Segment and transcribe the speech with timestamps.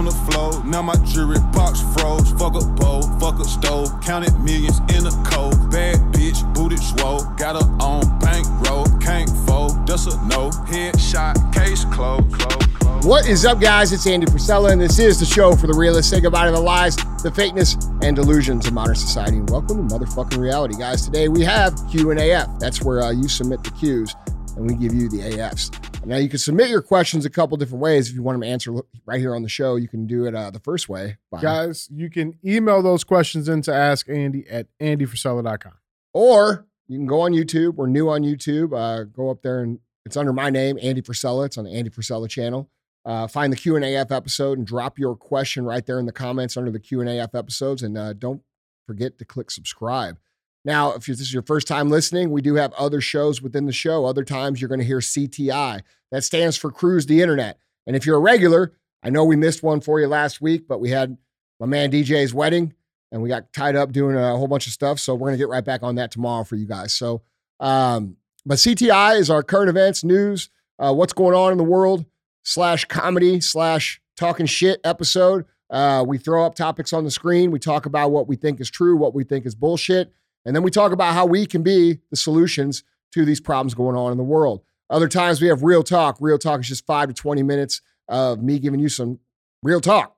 [0.00, 0.64] on the floor.
[0.64, 2.32] Now my jewelry box froze.
[2.32, 3.88] Fuck a bowl, fuck a stove.
[4.00, 5.70] Counted millions in a cold.
[5.70, 7.22] Bad bitch, booty swole.
[7.36, 8.86] Got her on bankroll.
[8.98, 10.48] Can't fold, that's a no.
[10.72, 12.32] Headshot, case closed.
[12.32, 13.04] Close, close.
[13.04, 13.92] What is up, guys?
[13.92, 16.10] It's Andy Frisella, and this is the show for the realists.
[16.10, 19.36] Say goodbye to the lies, the fakeness, and delusions of modern society.
[19.36, 21.04] And welcome to motherfucking reality, guys.
[21.04, 22.48] Today we have Q and AF.
[22.58, 24.14] That's where uh, you submit the Qs,
[24.56, 25.89] and we give you the AFs.
[26.04, 28.08] Now you can submit your questions a couple different ways.
[28.08, 30.50] If you want them answered right here on the show, you can do it uh,
[30.50, 31.18] the first way.
[31.30, 35.74] By, Guys, you can email those questions in to ask Andy at andyfrisella.com.
[36.14, 37.74] Or you can go on YouTube.
[37.74, 38.76] We're new on YouTube.
[38.76, 41.46] Uh, go up there and it's under my name, Andy Frisella.
[41.46, 42.70] It's on the Andy Frisella channel.
[43.04, 46.12] Uh, find the Q and AF episode and drop your question right there in the
[46.12, 47.82] comments under the Q and AF episodes.
[47.82, 48.42] And uh, don't
[48.86, 50.18] forget to click subscribe.
[50.64, 53.72] Now, if this is your first time listening, we do have other shows within the
[53.72, 54.04] show.
[54.04, 55.80] Other times you're going to hear CTI.
[56.10, 57.58] That stands for Cruise the Internet.
[57.86, 60.80] And if you're a regular, I know we missed one for you last week, but
[60.80, 61.16] we had
[61.58, 62.74] my man DJ's wedding
[63.10, 65.00] and we got tied up doing a whole bunch of stuff.
[65.00, 66.92] So we're going to get right back on that tomorrow for you guys.
[66.92, 67.22] So,
[67.58, 72.04] um, but CTI is our current events, news, uh, what's going on in the world,
[72.42, 75.44] slash comedy, slash talking shit episode.
[75.68, 77.50] Uh, we throw up topics on the screen.
[77.50, 80.12] We talk about what we think is true, what we think is bullshit.
[80.44, 83.96] And then we talk about how we can be the solutions to these problems going
[83.96, 84.62] on in the world.
[84.88, 86.16] Other times we have real talk.
[86.20, 89.20] Real talk is just five to 20 minutes of me giving you some
[89.62, 90.16] real talk.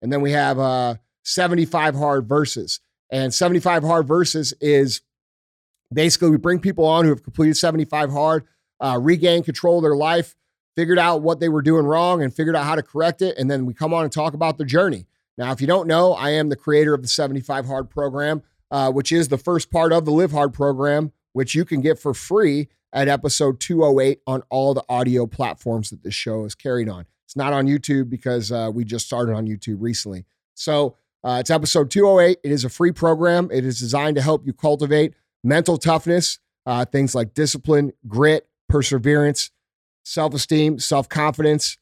[0.00, 2.80] And then we have uh, 75 hard verses.
[3.10, 5.02] And 75 hard verses is
[5.92, 8.44] basically we bring people on who have completed 75 hard,
[8.80, 10.34] uh, regained control of their life,
[10.76, 13.36] figured out what they were doing wrong, and figured out how to correct it.
[13.38, 15.06] And then we come on and talk about their journey.
[15.36, 18.90] Now, if you don't know, I am the creator of the 75 hard program, uh,
[18.90, 22.14] which is the first part of the Live Hard program, which you can get for
[22.14, 27.06] free at episode 208 on all the audio platforms that this show is carried on.
[27.26, 30.24] It's not on YouTube because uh, we just started on YouTube recently.
[30.54, 32.38] So uh, it's episode 208.
[32.44, 33.48] It is a free program.
[33.52, 39.50] It is designed to help you cultivate mental toughness, uh, things like discipline, grit, perseverance,
[40.04, 41.78] self esteem, self confidence,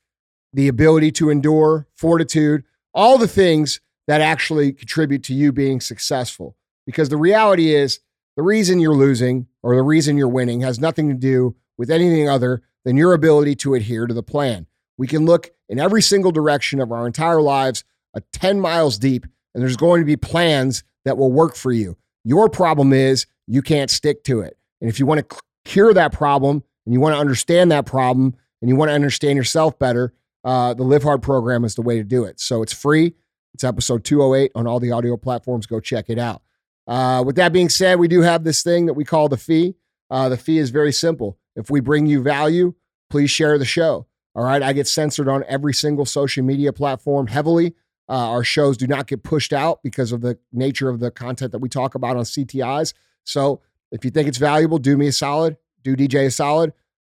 [0.52, 2.64] the ability to endure, fortitude,
[2.94, 6.56] all the things that actually contribute to you being successful.
[6.86, 8.00] Because the reality is,
[8.36, 12.28] the reason you're losing or the reason you're winning has nothing to do with anything
[12.28, 14.66] other than your ability to adhere to the plan.
[14.96, 17.84] We can look in every single direction of our entire lives,
[18.14, 21.96] a 10 miles deep, and there's going to be plans that will work for you.
[22.24, 24.56] Your problem is you can't stick to it.
[24.80, 28.34] And if you want to cure that problem and you want to understand that problem
[28.60, 30.12] and you want to understand yourself better,
[30.44, 32.40] uh, the Live Hard program is the way to do it.
[32.40, 33.14] So it's free.
[33.54, 35.66] It's episode 208 on all the audio platforms.
[35.66, 36.42] Go check it out.
[36.86, 39.74] Uh, with that being said, we do have this thing that we call the fee.
[40.10, 41.38] Uh, the fee is very simple.
[41.56, 42.74] If we bring you value,
[43.10, 44.06] please share the show.
[44.34, 44.62] All right.
[44.62, 47.74] I get censored on every single social media platform heavily.
[48.08, 51.52] Uh, our shows do not get pushed out because of the nature of the content
[51.52, 52.94] that we talk about on CTIs.
[53.24, 53.60] So
[53.90, 56.72] if you think it's valuable, do me a solid, do DJ a solid,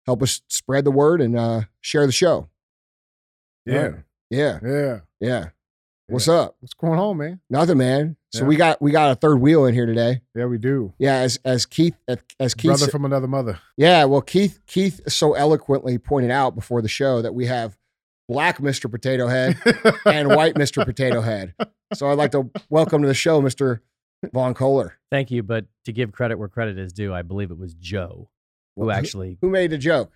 [0.06, 2.50] help us spread the word and uh, share the show.
[3.66, 3.92] Yeah.
[4.30, 4.60] Yeah.
[4.64, 5.00] Yeah.
[5.20, 5.46] Yeah.
[6.08, 6.58] What's up?
[6.60, 7.40] What's going on, man?
[7.50, 8.18] Nothing, man.
[8.34, 8.48] So Yeah.
[8.48, 10.22] we got we got a third wheel in here today.
[10.34, 10.94] Yeah, we do.
[10.98, 13.60] Yeah, as as Keith as, as Keith Brother from another mother.
[13.78, 17.78] Yeah, well, Keith Keith so eloquently pointed out before the show that we have
[18.28, 18.90] black Mr.
[18.90, 19.58] Potato Head
[20.06, 20.84] and white Mr.
[20.84, 21.54] Potato Head.
[21.94, 23.82] So I'd like to welcome to the show Mr.
[24.34, 24.98] Vaughn Kohler.
[25.12, 28.30] Thank you, but to give credit where credit is due, I believe it was Joe
[28.76, 29.38] who Well, actually.
[29.42, 30.12] Who made the joke?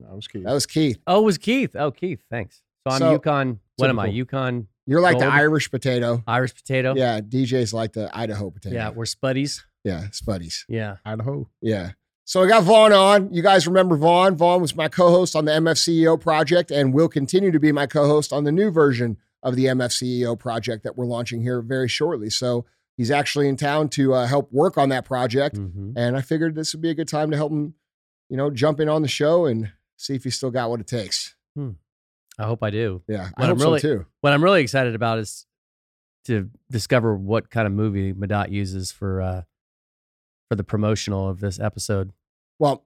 [0.00, 0.42] That was Keith.
[0.44, 0.98] That was Keith.
[1.06, 1.76] Oh, it was Keith.
[1.76, 2.24] Oh, Keith.
[2.28, 2.60] Thanks.
[2.88, 3.60] So I'm So- Yukon.
[3.76, 4.06] What am I?
[4.06, 4.16] Typical.
[4.16, 6.22] Yukon You're like the Irish potato.
[6.26, 6.94] Irish potato.
[6.96, 8.74] Yeah, DJ's like the Idaho potato.
[8.74, 9.62] Yeah, we're spuddies.
[9.84, 10.64] Yeah, Spuddies.
[10.68, 10.96] Yeah.
[11.04, 11.48] Idaho.
[11.60, 11.92] Yeah.
[12.24, 13.32] So I got Vaughn on.
[13.34, 14.36] You guys remember Vaughn?
[14.36, 18.32] Vaughn was my co-host on the MFCEO project and will continue to be my co-host
[18.32, 22.30] on the new version of the MFCEO project that we're launching here very shortly.
[22.30, 22.64] So
[22.96, 25.56] he's actually in town to uh, help work on that project.
[25.56, 25.94] Mhm.
[25.96, 27.74] And I figured this would be a good time to help him,
[28.28, 30.86] you know, jump in on the show and see if he's still got what it
[30.86, 31.34] takes.
[32.38, 33.02] I hope I do.
[33.08, 34.06] Yeah, I hope I'm really- so too.
[34.20, 35.46] What I'm really excited about is
[36.26, 39.42] to discover what kind of movie Madot uses for uh
[40.48, 42.12] for the promotional of this episode.
[42.58, 42.84] Well,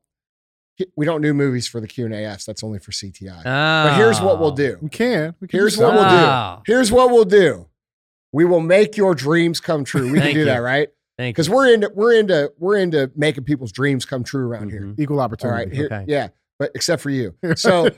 [0.95, 2.45] we don't do movies for the Q and AFs.
[2.45, 3.43] That's only for CTI.
[3.45, 3.85] Ah.
[3.89, 4.79] but here's what we'll do.
[4.81, 5.35] We can.
[5.41, 6.63] We can Here's what we'll do.
[6.67, 7.69] Here's what we'll do.
[8.33, 10.05] We will make your dreams come true.
[10.07, 10.89] We can Thank do that, right?
[11.17, 11.33] Thank you.
[11.33, 14.83] Because we're into we're into we're into making people's dreams come true around here.
[14.83, 14.99] Mhm.
[14.99, 15.65] Equal opportunity.
[15.65, 16.05] right, here, Okay.
[16.09, 17.35] yeah, but except for you.
[17.57, 17.91] So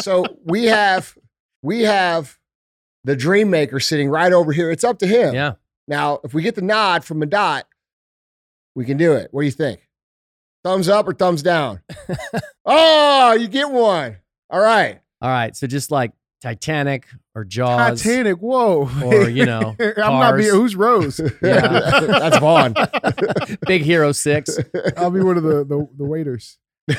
[0.00, 1.16] so we have
[1.62, 2.38] we have
[3.04, 4.70] the dream maker sitting right over here.
[4.70, 5.34] It's up to him.
[5.34, 5.54] Yeah.
[5.88, 7.62] Now, if we get the nod from Madot,
[8.74, 9.28] we can do it.
[9.32, 9.88] What do you think?
[10.64, 11.80] Thumbs up or thumbs down?
[12.64, 14.18] oh, you get one.
[14.48, 15.00] All right.
[15.20, 15.56] All right.
[15.56, 18.02] So just like Titanic or Jaws.
[18.02, 18.38] Titanic.
[18.38, 18.88] Whoa.
[19.04, 20.50] Or, you know, I'm not being.
[20.50, 21.20] Who's Rose?
[21.42, 22.00] Yeah.
[22.00, 22.74] That's Vaughn.
[23.66, 24.58] Big Hero 6.
[24.96, 26.58] I'll be one of the the, the waiters.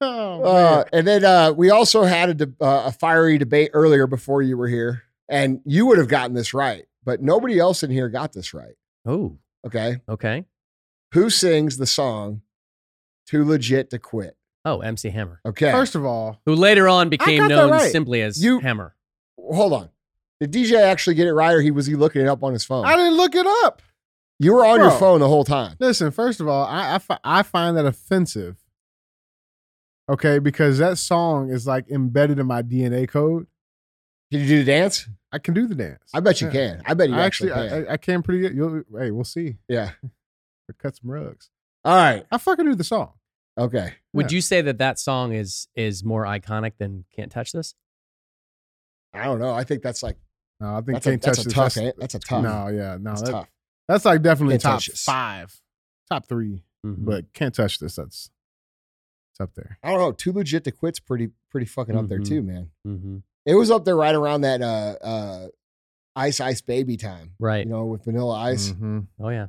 [0.00, 4.06] oh, Uh, and then uh, we also had a, de- uh, a fiery debate earlier
[4.06, 7.90] before you were here, and you would have gotten this right, but nobody else in
[7.90, 8.74] here got this right.
[9.06, 10.44] Oh, Okay, okay.
[11.12, 12.42] who sings the song
[13.28, 14.36] "Too Legit to Quit"?
[14.64, 15.40] Oh, MC Hammer.
[15.46, 17.90] Okay, First of all, Who later on became known right.
[17.92, 18.94] simply as You- Hammer.
[19.38, 19.90] hold on.
[20.40, 22.64] Did DJ actually get it right, or he was he looking it up on his
[22.64, 22.84] phone?
[22.84, 23.82] I didn't look it up.
[24.42, 25.76] You were on your phone the whole time.
[25.78, 28.56] Listen, first of all, I, I, fi- I find that offensive.
[30.08, 33.46] Okay, because that song is like embedded in my DNA code.
[34.30, 35.08] Did you do the dance?
[35.30, 36.10] I can do the dance.
[36.12, 36.52] I bet you Yeah.
[36.52, 36.82] can.
[36.86, 37.86] I bet you I actually, actually, can.
[37.86, 38.54] I, I, I can pretty good.
[38.54, 39.56] You'll, hey, we'll see.
[39.68, 39.92] yeah.
[40.78, 41.50] Cut some rugs.
[41.84, 42.24] All right.
[42.30, 43.12] I fucking knew the song.
[43.58, 43.92] Okay.
[44.14, 44.36] Would Yeah.
[44.36, 47.74] you say that that song is is more iconic than Can't Touch This?
[49.12, 49.52] I don't know.
[49.52, 50.16] I think that's like
[50.60, 51.54] No, I think that's a, can't that's touch a this.
[51.54, 51.74] tough.
[51.74, 52.42] That's, an- That's a tough.
[52.42, 53.48] No, yeah, no, that's that- tough.
[53.92, 55.60] That's like definitely Can't top five,
[56.10, 57.04] top 3 Mhm.
[57.04, 57.94] But can't touch this.
[57.96, 58.30] That's
[59.30, 59.78] it's up there.
[59.82, 60.12] I don't know.
[60.12, 62.28] Too legit to quit's pretty pretty fucking up there Mhm.
[62.28, 62.70] too, man.
[62.86, 63.22] Mhm.
[63.46, 65.48] It was up there right around that uh uh
[66.16, 67.34] Ice Ice Baby time.
[67.38, 67.64] Right.
[67.64, 68.72] You know, with Vanilla Ice.
[68.72, 69.06] Mhm.
[69.20, 69.46] Oh yeah.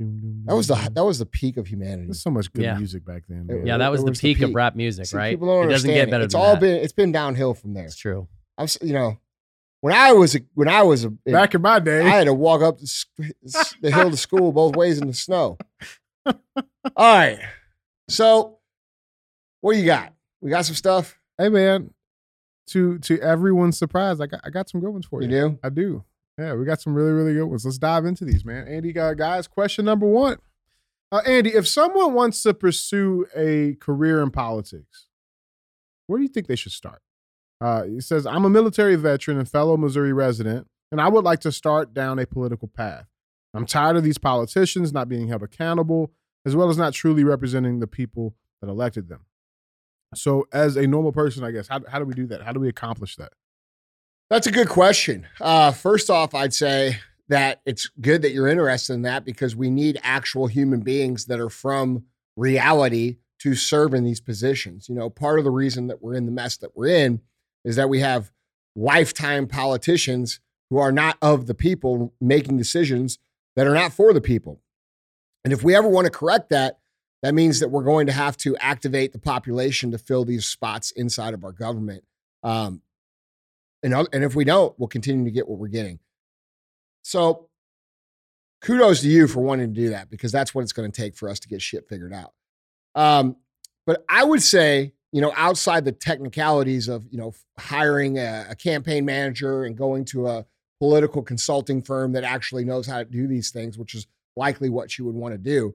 [0.00, 2.04] That was the that was the peak of humanity.
[2.06, 2.78] There's so much good Yeah.
[2.78, 3.46] music back then.
[3.48, 3.66] It- man.
[3.66, 5.30] Yeah, that was it the was the peak of rap music, See, right?
[5.32, 6.60] People don't it doesn't get better It's than all that.
[6.60, 7.86] been it's been downhill from there.
[7.86, 8.28] It's true.
[8.56, 9.18] I'm you know
[9.80, 12.34] when I was a, when I was a, Back in my day, I had to
[12.34, 15.56] walk up the, the hill to school both ways in the snow.
[16.26, 16.34] All
[16.96, 17.38] right.
[18.08, 18.58] So,
[19.60, 20.12] what you got?
[20.40, 21.18] We got some stuff.
[21.36, 21.92] hey man,
[22.68, 25.48] to to everyone's surprise, I got I got some good ones for You you.
[25.50, 25.58] do?
[25.62, 26.04] I do.
[26.38, 27.64] Yeah, we got some really really good ones.
[27.64, 28.66] Let's dive into these, man.
[28.68, 30.38] Andy, uh, guys, question number one.
[31.10, 35.06] Uh, Andy, if someone wants to pursue a career in politics,
[36.06, 37.00] where do you think they should start?
[37.60, 41.40] Uh, he says, I'm a military veteran and fellow Missouri resident, and I would like
[41.40, 43.06] to start down a political path.
[43.54, 46.12] I'm tired of these politicians not being held accountable,
[46.46, 49.24] as well as not truly representing the people that elected them.
[50.14, 52.42] So, as a normal person, I guess, how, how do we do that?
[52.42, 53.32] How do we accomplish that?
[54.30, 55.26] That's a good question.
[55.40, 59.70] Uh, first off, I'd say that it's good that you're interested in that because we
[59.70, 62.04] need actual human beings that are from
[62.36, 64.88] reality to serve in these positions.
[64.88, 67.20] You know, part of the reason that we're in the mess that we're in
[67.64, 68.30] is that we have
[68.76, 70.40] lifetime politicians
[70.70, 73.18] who are not of the people making decisions
[73.56, 74.60] that are not for the people.
[75.44, 76.78] And if we ever want to correct that,
[77.22, 80.90] that means that we're going to have to activate the population to fill these spots
[80.92, 82.04] inside of our government.
[82.42, 82.82] Um,
[83.82, 85.98] and, and if we don't, we'll continue to get what we're getting.
[87.02, 87.48] So
[88.60, 91.16] kudos to you for wanting to do that because that's what it's going to take
[91.16, 92.32] for us to get shit figured out.
[92.94, 93.36] Um,
[93.86, 98.54] but I would say, you know, outside the technicalities of, you know, hiring a, a
[98.54, 100.46] campaign manager and going to a
[100.80, 104.06] political consulting firm that actually knows how to do these things, which is
[104.36, 105.74] likely what you would want to do.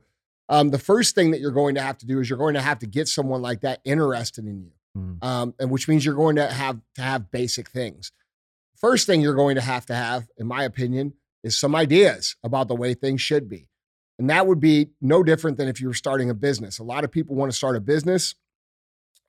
[0.50, 2.62] Um, the first thing that you're going to have to do is you're going to
[2.62, 5.24] have to get someone like that interested in you Mm.
[5.24, 8.12] um, and which means you're going to have to have basic things.
[8.76, 11.14] First thing you're going to have to have, in my opinion,
[11.44, 13.68] is some ideas about the way things should be.
[14.20, 16.78] And that would be no different than if you were starting a business.
[16.78, 18.36] A lot of people want to start a business.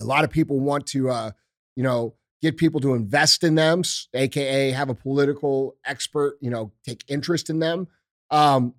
[0.00, 1.31] A lot of people want to, uh,
[1.77, 3.82] you know, get people to invest in them,
[4.13, 7.89] aka have a political expert, you know, take interest in them.
[8.31, 8.74] Um,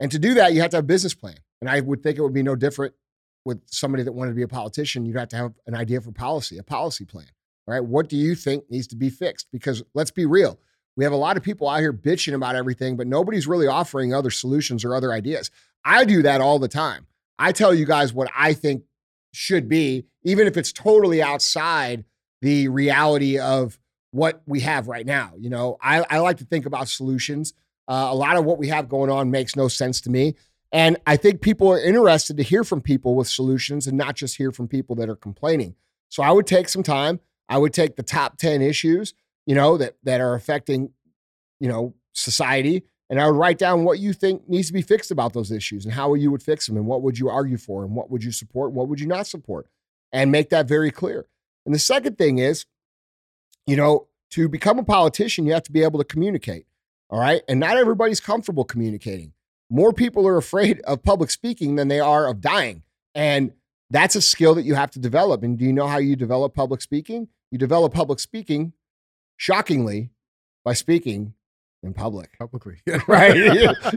[0.00, 1.36] and to do that, you have to have a business plan.
[1.60, 2.94] And I would think it would be no different
[3.44, 6.12] with somebody that wanted to be a politician, you'd have to have an idea for
[6.12, 7.26] policy, a policy plan.
[7.66, 7.84] All right.
[7.84, 9.46] What do you think needs to be fixed?
[9.52, 10.58] Because let's be real.
[10.96, 14.12] We have a lot of people out here bitching about everything, but nobody's really offering
[14.12, 15.50] other solutions or other ideas.
[15.84, 17.06] I do that all the time.
[17.38, 18.82] I tell you guys what I think
[19.38, 22.04] should be, even if it's totally outside
[22.42, 23.78] the reality of
[24.10, 25.30] what we have right now.
[25.38, 27.54] You know, I, I like to think about solutions.
[27.86, 30.34] Uh, a lot of what we have going on makes no sense to me.
[30.72, 34.36] And I think people are interested to hear from people with solutions and not just
[34.36, 35.76] hear from people that are complaining.
[36.08, 37.20] So I would take some time.
[37.48, 39.14] I would take the top 10 issues,
[39.46, 40.90] you know, that that are affecting,
[41.60, 45.10] you know, society and I would write down what you think needs to be fixed
[45.10, 47.84] about those issues and how you would fix them and what would you argue for
[47.84, 49.66] and what would you support and what would you not support
[50.12, 51.26] and make that very clear.
[51.64, 52.66] And the second thing is,
[53.66, 56.66] you know, to become a politician, you have to be able to communicate.
[57.10, 57.42] All right.
[57.48, 59.32] And not everybody's comfortable communicating
[59.70, 62.82] more people are afraid of public speaking than they are of dying.
[63.14, 63.52] And
[63.90, 65.42] that's a skill that you have to develop.
[65.42, 67.28] And do you know how you develop public speaking?
[67.50, 68.74] You develop public speaking,
[69.36, 70.10] shockingly,
[70.64, 71.34] by speaking
[71.82, 72.76] in public, publicly.
[73.08, 73.36] right?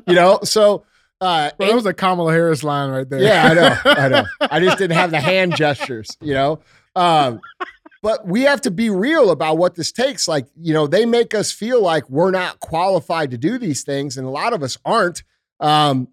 [0.08, 0.86] you know, so
[1.20, 3.22] uh, Well, that was a Kamala Harris line right there.
[3.22, 4.26] yeah, I know, I know.
[4.42, 6.60] I just didn't have the hand gestures, you know.
[6.96, 7.40] Um,
[8.02, 10.28] but we have to be real about what this takes.
[10.28, 14.18] Like, you know, they make us feel like we're not qualified to do these things,
[14.18, 15.24] and a lot of us aren't.
[15.60, 16.08] Um,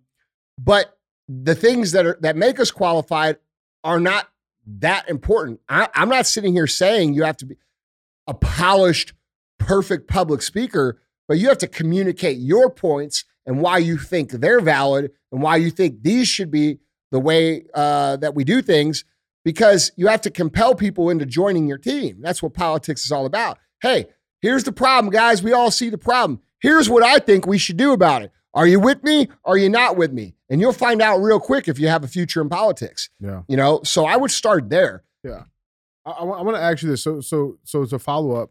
[0.58, 0.98] but
[1.28, 3.37] the things that are that make us qualified
[3.84, 4.28] are not
[4.66, 5.60] that important.
[5.68, 7.56] I, I'm not sitting here saying you have to be
[8.26, 9.14] a polished,
[9.58, 14.61] perfect public speaker, but you have to communicate your points and why you think they're
[14.61, 16.78] valid and why you think these should be
[17.12, 19.04] the way uh, that we do things
[19.44, 22.18] because you have to compel people into joining your team.
[22.20, 23.58] That's what politics is all about.
[23.80, 24.06] Hey,
[24.42, 25.42] here's the problem, guys.
[25.42, 26.40] We all see the problem.
[26.61, 28.32] Here's what I think we should do about it.
[28.54, 29.28] Are you with me?
[29.44, 30.35] Are you not with me?
[30.50, 33.08] And you'll find out real quick if you have a future in politics.
[33.20, 33.42] Yeah.
[33.49, 35.04] You know, so I would start there.
[35.23, 35.44] Yeah.
[36.04, 37.02] I, I, want to ask you this.
[37.02, 38.50] So, so, so to follow up,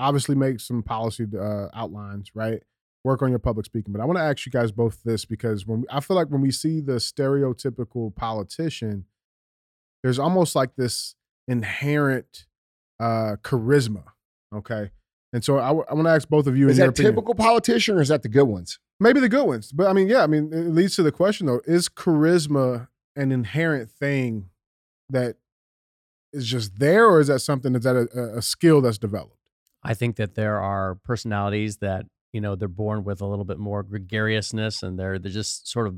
[0.00, 2.62] obviously make some policy uh, outlines, right?
[3.04, 3.92] Work on your public speaking.
[3.92, 6.40] But I want to ask you guys both this because when I feel like when
[6.40, 9.06] we see the stereotypical politician,
[10.02, 11.14] there's almost like this
[11.48, 12.46] inherent
[12.98, 14.04] uh, charisma.
[14.54, 14.90] Okay.
[15.32, 16.68] And so I, w- I want to ask both of you.
[16.68, 18.78] Is in that opinion, typical politician or is that the good ones?
[18.98, 19.72] Maybe the good ones.
[19.72, 23.32] But I mean, yeah, I mean, it leads to the question though is charisma an
[23.32, 24.50] inherent thing
[25.08, 25.36] that
[26.32, 29.36] is just there, or is that something that's that a, a skill that's developed?
[29.82, 33.58] I think that there are personalities that you know they're born with a little bit
[33.58, 35.96] more gregariousness, and they're they're just sort of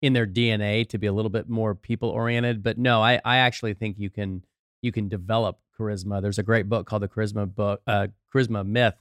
[0.00, 2.62] in their DNA to be a little bit more people oriented.
[2.62, 4.44] But no, I I actually think you can
[4.82, 6.20] you can develop charisma.
[6.20, 8.94] There's a great book called the Charisma book, uh, Charisma Myth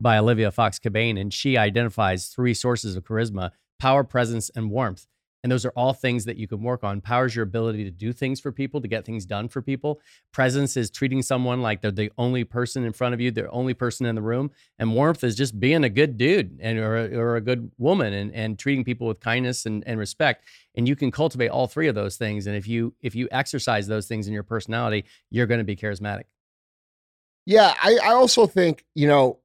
[0.00, 5.06] by Olivia Fox Cabane, and she identifies three sources of charisma: power, presence, and warmth.
[5.44, 7.00] And those are all things that you can work on.
[7.00, 10.00] Power is your ability to do things for people, to get things done for people.
[10.32, 13.72] Presence is treating someone like they're the only person in front of you, the only
[13.72, 14.50] person in the room.
[14.80, 18.12] And warmth is just being a good dude and or, a- or a good woman
[18.12, 20.44] and, and treating people with kindness and, and respect.
[20.74, 22.48] And you can cultivate all three of those things.
[22.48, 25.76] And if you if you exercise those things in your personality, you're going to be
[25.76, 26.24] charismatic.
[27.46, 29.38] Yeah, I, I also think, you know,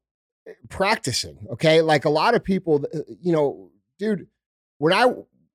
[0.70, 1.82] practicing, okay?
[1.82, 2.84] Like a lot of people,
[3.22, 4.28] you know, dude,
[4.80, 5.06] when I,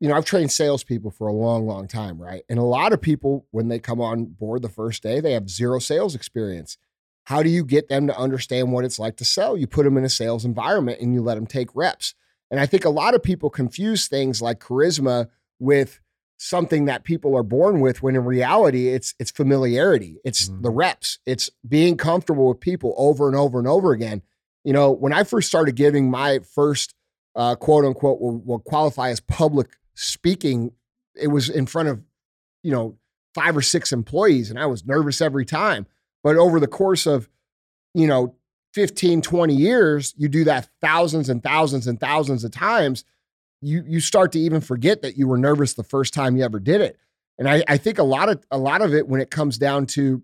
[0.00, 2.42] you know, I've trained salespeople for a long, long time, right?
[2.48, 5.50] And a lot of people, when they come on board the first day, they have
[5.50, 6.78] zero sales experience.
[7.24, 9.56] How do you get them to understand what it's like to sell?
[9.56, 12.14] You put them in a sales environment and you let them take reps.
[12.50, 15.28] And I think a lot of people confuse things like charisma
[15.58, 16.00] with
[16.38, 20.62] something that people are born with when in reality it's it's familiarity it's Mhm.
[20.62, 24.22] the reps it's being comfortable with people over and over and over again
[24.62, 26.94] you know when i first started giving my first
[27.34, 29.66] uh, quote unquote will, will qualify as public
[29.98, 30.72] speaking
[31.14, 32.00] it was in front of
[32.62, 32.96] you know
[33.34, 35.86] five or six employees and i was nervous every time
[36.22, 37.28] but over the course of
[37.94, 38.34] you know
[38.74, 43.04] 15 20 years you do that thousands and thousands and thousands of times
[43.60, 46.60] you you start to even forget that you were nervous the first time you ever
[46.60, 46.96] did it
[47.38, 49.86] and I, I think a lot of a lot of it when it comes down
[49.86, 50.22] to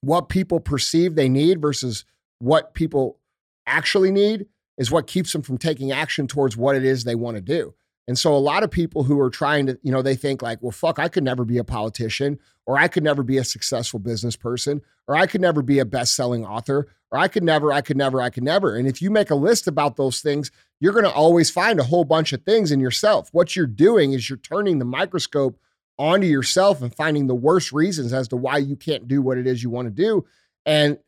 [0.00, 2.04] what people perceive they need versus
[2.38, 3.18] what people
[3.66, 4.46] actually need
[4.78, 7.74] is what keeps them from taking action towards what it is they want to do.
[8.08, 10.62] And so a lot of people who are trying to, you know, they think like,
[10.62, 13.98] well, fuck, I could never be a politician, or I could never be a successful
[13.98, 17.80] business person, or I could never be a best-selling author, or I could never, I
[17.80, 18.76] could never, I could never.
[18.76, 21.84] And if you make a list about those things, you're going to always find a
[21.84, 23.28] whole bunch of things in yourself.
[23.32, 25.58] What you're doing is you're turning the microscope
[25.98, 29.46] onto yourself and finding the worst reasons as to why you can't do what it
[29.46, 30.26] is you want to do.
[30.64, 30.98] And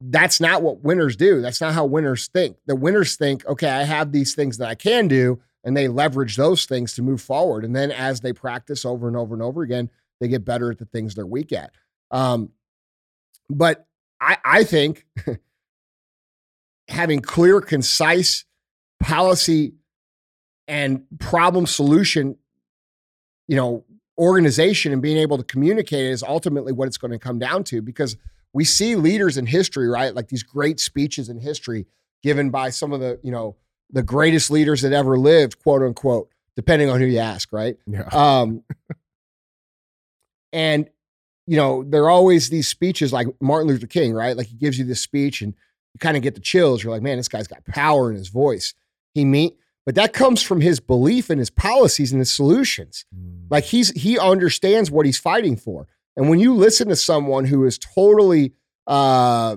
[0.00, 1.40] that's not what winners do.
[1.40, 2.56] That's not how winners think.
[2.66, 6.36] The winners think, okay, I have these things that I can do, and they leverage
[6.36, 7.64] those things to move forward.
[7.64, 9.90] And then as they practice over and over and over again,
[10.20, 11.72] they get better at the things they're weak at.
[12.10, 12.50] Um,
[13.48, 13.86] but
[14.20, 15.06] I, I think
[16.88, 18.44] having clear, concise
[19.00, 19.74] policy
[20.68, 22.36] and problem solution,
[23.48, 23.84] you know,
[24.18, 27.80] organization and being able to communicate is ultimately what it's going to come down to
[27.80, 28.16] because
[28.52, 30.14] we see leaders in history, right?
[30.14, 31.86] Like these great speeches in history
[32.22, 33.56] given by some of the, you know,
[33.92, 37.76] the greatest leaders that ever lived, quote unquote, depending on who you ask, right?
[37.86, 38.08] Yeah.
[38.12, 38.62] Um,
[40.52, 40.88] and
[41.46, 44.36] you know, there are always these speeches like Martin Luther King, right?
[44.36, 45.54] Like he gives you this speech and
[45.94, 46.82] you kind of get the chills.
[46.82, 48.74] You're like, man, this guy's got power in his voice.
[49.14, 49.52] He mean,
[49.86, 53.04] but that comes from his belief in his policies and his solutions.
[53.16, 53.46] Mm.
[53.50, 55.88] Like he's he understands what he's fighting for.
[56.16, 58.52] And when you listen to someone who is totally
[58.86, 59.56] uh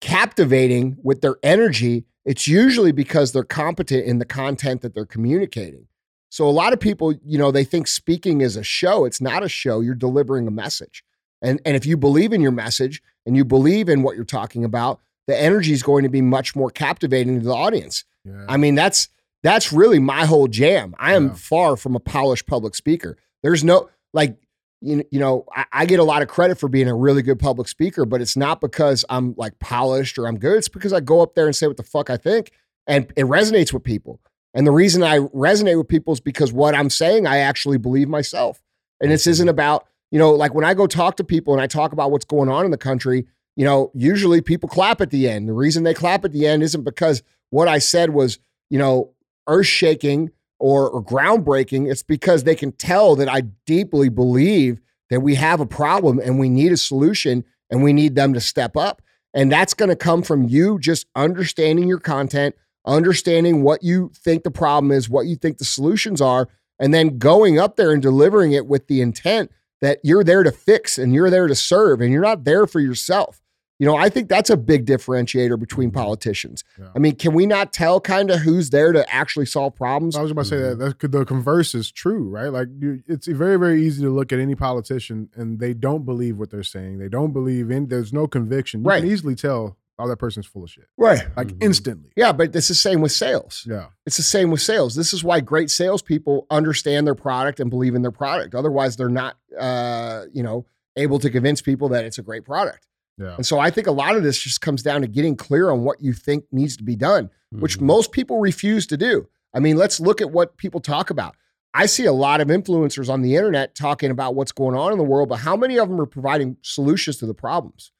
[0.00, 5.86] captivating with their energy, it's usually because they're competent in the content that they're communicating.
[6.30, 9.06] So a lot of people, you know, they think speaking is a show.
[9.06, 9.80] It's not a show.
[9.80, 11.02] You're delivering a message.
[11.40, 14.64] And and if you believe in your message and you believe in what you're talking
[14.64, 18.04] about, the energy is going to be much more captivating to the audience.
[18.24, 18.44] yeah.
[18.48, 19.08] I mean, that's
[19.42, 20.94] that's really my whole jam.
[20.98, 21.34] I am Yeah.
[21.34, 23.16] far from a polished public speaker.
[23.42, 24.36] There's no like
[24.80, 27.38] you, you know, I, I get a lot of credit for being a really good
[27.38, 30.58] public speaker, but it's not because I'm like polished or I'm good.
[30.58, 32.52] It's because I go up there and say what the fuck I think
[32.88, 34.18] and it resonates with people.
[34.54, 38.08] And the reason I resonate with people is because what I'm saying, I actually believe
[38.08, 38.60] myself.
[39.00, 41.66] And this isn't about, you know, like when I go talk to people and I
[41.66, 45.28] talk about what's going on in the country, you know, usually people clap at the
[45.28, 45.48] end.
[45.48, 48.38] The reason they clap at the end isn't because what I said was,
[48.70, 49.12] you know,
[49.46, 51.90] earth shaking or, or groundbreaking.
[51.90, 56.38] It's because they can tell that I deeply believe that we have a problem and
[56.38, 59.02] we need a solution and we need them to step up.
[59.34, 62.54] And that's going to come from you just understanding your content,
[62.86, 66.48] understanding what you think the problem is, what you think the solutions are,
[66.78, 69.50] and then going up there and delivering it with the intent
[69.80, 72.80] that you're there to fix and you're there to serve and you're not there for
[72.80, 73.40] yourself.
[73.78, 76.64] You know, I think that's a big differentiator between politicians.
[76.78, 76.86] Yeah.
[76.96, 80.16] I mean, can we not tell kind of who's there to actually solve problems?
[80.16, 82.48] I was about to say that, that the converse is true, right?
[82.48, 86.38] Like you, it's very, very easy to look at any politician and they don't believe
[86.38, 86.98] what they're saying.
[86.98, 87.86] They don't believe in.
[87.86, 88.80] There's no conviction.
[88.82, 89.02] You Right.
[89.02, 91.28] can easily tell, oh, that person's full of shit, Right.
[91.36, 91.62] like Mhm.
[91.62, 92.10] instantly.
[92.16, 93.64] Yeah, but it's the same with sales.
[93.64, 94.96] Yeah, It's the same with sales.
[94.96, 98.56] This is why great salespeople understand their product and believe in their product.
[98.56, 100.66] Otherwise, they're not, uh, you know,
[100.96, 102.86] able to convince people that it's a great product.
[103.18, 103.34] Yeah.
[103.36, 105.82] And so I think a lot of this just comes down to getting clear on
[105.84, 107.82] what you think needs to be done, which Mhm.
[107.82, 109.28] most people refuse to do.
[109.54, 111.34] I mean, let's look at what people talk about.
[111.74, 114.98] I see a lot of influencers on the internet talking about what's going on in
[114.98, 117.92] the world, but how many of them are providing solutions to the problems?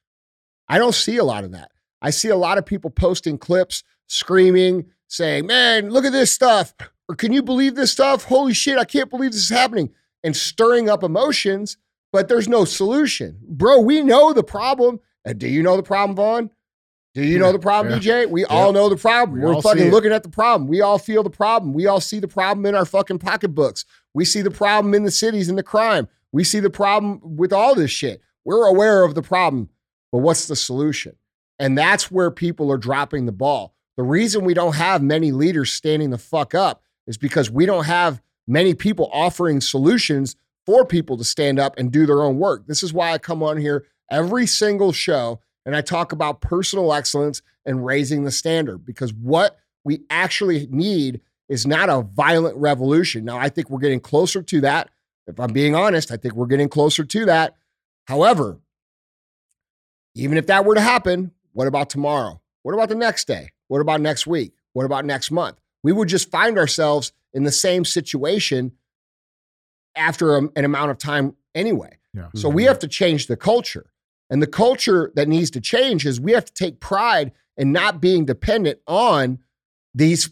[0.68, 1.70] I don't see a lot of that.
[2.00, 6.75] I see a lot of people posting clips, screaming, saying, Man, look at this stuff.
[7.08, 8.25] Or can you believe this stuff?
[8.25, 9.90] Holy shit, I can't believe this is happening.
[10.22, 11.76] And stirring up emotions,
[12.12, 13.38] but there's no solution.
[13.42, 15.00] Bro, we know the problem.
[15.28, 16.50] And do you know the problem, Vaughn?
[17.12, 18.25] Do you know the problem, yeah.
[18.25, 18.30] DJ?
[18.30, 19.40] We all know the problem.
[19.40, 20.68] We We're fucking looking at the problem.
[20.68, 21.75] We all feel the problem.
[21.75, 23.85] We all see the problem in our fucking pocketbooks.
[24.14, 26.08] We see the problem in the cities and the crime.
[26.32, 28.23] We see the problem with all this shit.
[28.47, 29.68] We're aware of the problem,
[30.12, 31.16] but what's the solution?
[31.59, 33.74] And that's where people are dropping the ball.
[33.98, 37.85] The reason we don't have many leaders standing the fuck up is because we don't
[37.85, 42.66] have many people offering solutions for people to stand up and do their own work.
[42.66, 46.94] This is why I come on here every single show and I talk about personal
[46.94, 53.25] excellence and raising the standard because what we actually need is not a violent revolution.
[53.25, 54.88] Now, I think we're getting closer to that.
[55.27, 57.55] If I'm being honest, I think we're getting closer to that.
[58.07, 58.59] However,
[60.14, 62.40] even if that were to happen, what about tomorrow?
[62.62, 63.51] What about the next day?
[63.68, 64.55] What about next week?
[64.73, 65.61] What about next month?
[65.83, 68.73] We would just find ourselves in the same situation
[69.94, 71.99] after a- an amount of time anyway.
[72.14, 72.29] Yeah.
[72.35, 72.68] So we mm-hmm.
[72.68, 73.90] have to change the culture.
[74.30, 78.00] And the culture that needs to change is we have to take pride in not
[78.00, 79.38] being dependent on
[79.94, 80.30] these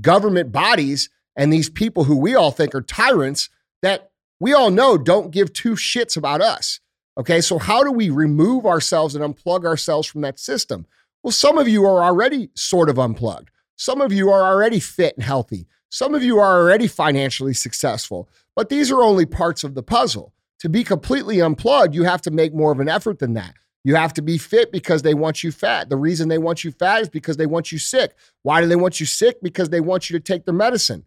[0.00, 3.48] government bodies and these people who we all think are tyrants
[3.82, 6.80] that we all know don't give two shits about us.
[7.18, 10.86] Okay, so how do we remove ourselves and unplug ourselves from that system?
[11.22, 13.50] Well, some of you are already sort of unplugged.
[13.76, 15.66] Some of you are already fit and healthy.
[15.90, 20.32] Some of you are already financially successful, but these are only parts of the puzzle.
[20.60, 23.54] To be completely unplugged, you have to make more of an effort than that.
[23.82, 25.88] You have to be fit because they want you fat.
[25.88, 28.14] The reason they want you fat is because they want you sick.
[28.42, 29.42] Why do they want you sick?
[29.42, 31.04] Because they want you to take their medicine.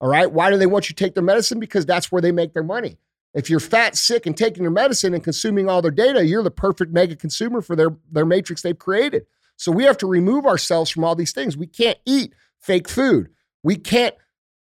[0.00, 0.30] All right.
[0.30, 1.60] Why do they want you to take their medicine?
[1.60, 2.96] Because that's where they make their money.
[3.34, 6.50] If you're fat, sick, and taking their medicine and consuming all their data, you're the
[6.50, 9.26] perfect mega consumer for their, their matrix they've created.
[9.56, 11.54] So we have to remove ourselves from all these things.
[11.54, 13.28] We can't eat fake food.
[13.62, 14.14] We can't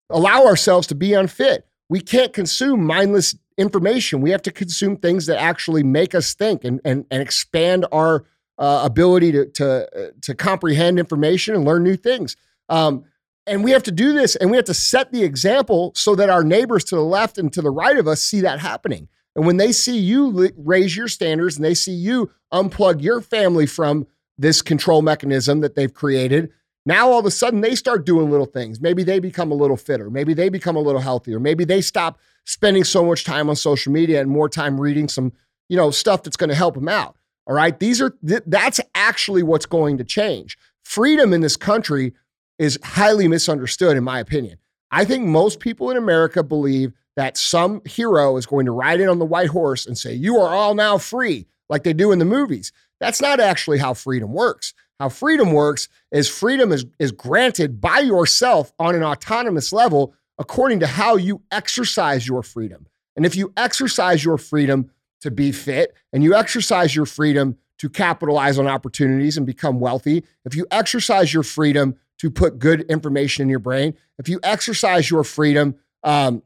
[0.09, 1.65] allow ourselves to be unfit.
[1.89, 4.21] We can't consume mindless information.
[4.21, 8.25] We have to consume things that actually make us think and, and, and expand our
[8.57, 12.35] uh, ability to, to, uh, to comprehend information and learn new things.
[12.69, 13.05] Um,
[13.47, 16.29] and we have to do this and we have to set the example so that
[16.29, 19.07] our neighbors to the left and to the right of us see that happening.
[19.35, 23.65] And when they see you raise your standards and they see you unplug your family
[23.65, 26.51] from this control mechanism that they've created,
[26.85, 28.81] now all of a sudden they start doing little things.
[28.81, 30.09] Maybe they become a little fitter.
[30.09, 31.39] Maybe they become a little healthier.
[31.39, 35.31] Maybe they stop spending so much time on social media and more time reading some,
[35.69, 37.15] you know, stuff that's going to help them out.
[37.47, 37.79] All right.
[37.79, 40.57] These are, th- that's actually what's going to change.
[40.83, 42.13] Freedom in this country
[42.59, 44.57] is highly misunderstood, in my opinion.
[44.91, 49.09] I think most people in America believe that some hero is going to ride in
[49.09, 52.19] on the white horse and say, You are all now free, like they do in
[52.19, 52.71] the movies.
[52.99, 54.73] That's not actually how freedom works.
[54.99, 60.79] How freedom works is freedom is, is granted by yourself on an autonomous level according
[60.79, 62.87] to how you exercise your freedom.
[63.15, 67.87] And if you exercise your freedom to be fit and you exercise your freedom to
[67.87, 73.43] capitalize on opportunities and become wealthy, if you exercise your freedom to put good information
[73.43, 76.41] in your brain, if you exercise your freedom um,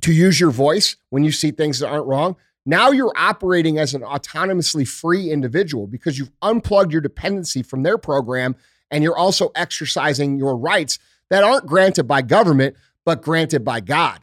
[0.00, 2.36] to use your voice when you see things that aren't wrong.
[2.64, 7.98] Now you're operating as an autonomously free individual because you've unplugged your dependency from their
[7.98, 8.56] program
[8.90, 10.98] and you're also exercising your rights
[11.30, 14.20] that aren't granted by government, but granted by God,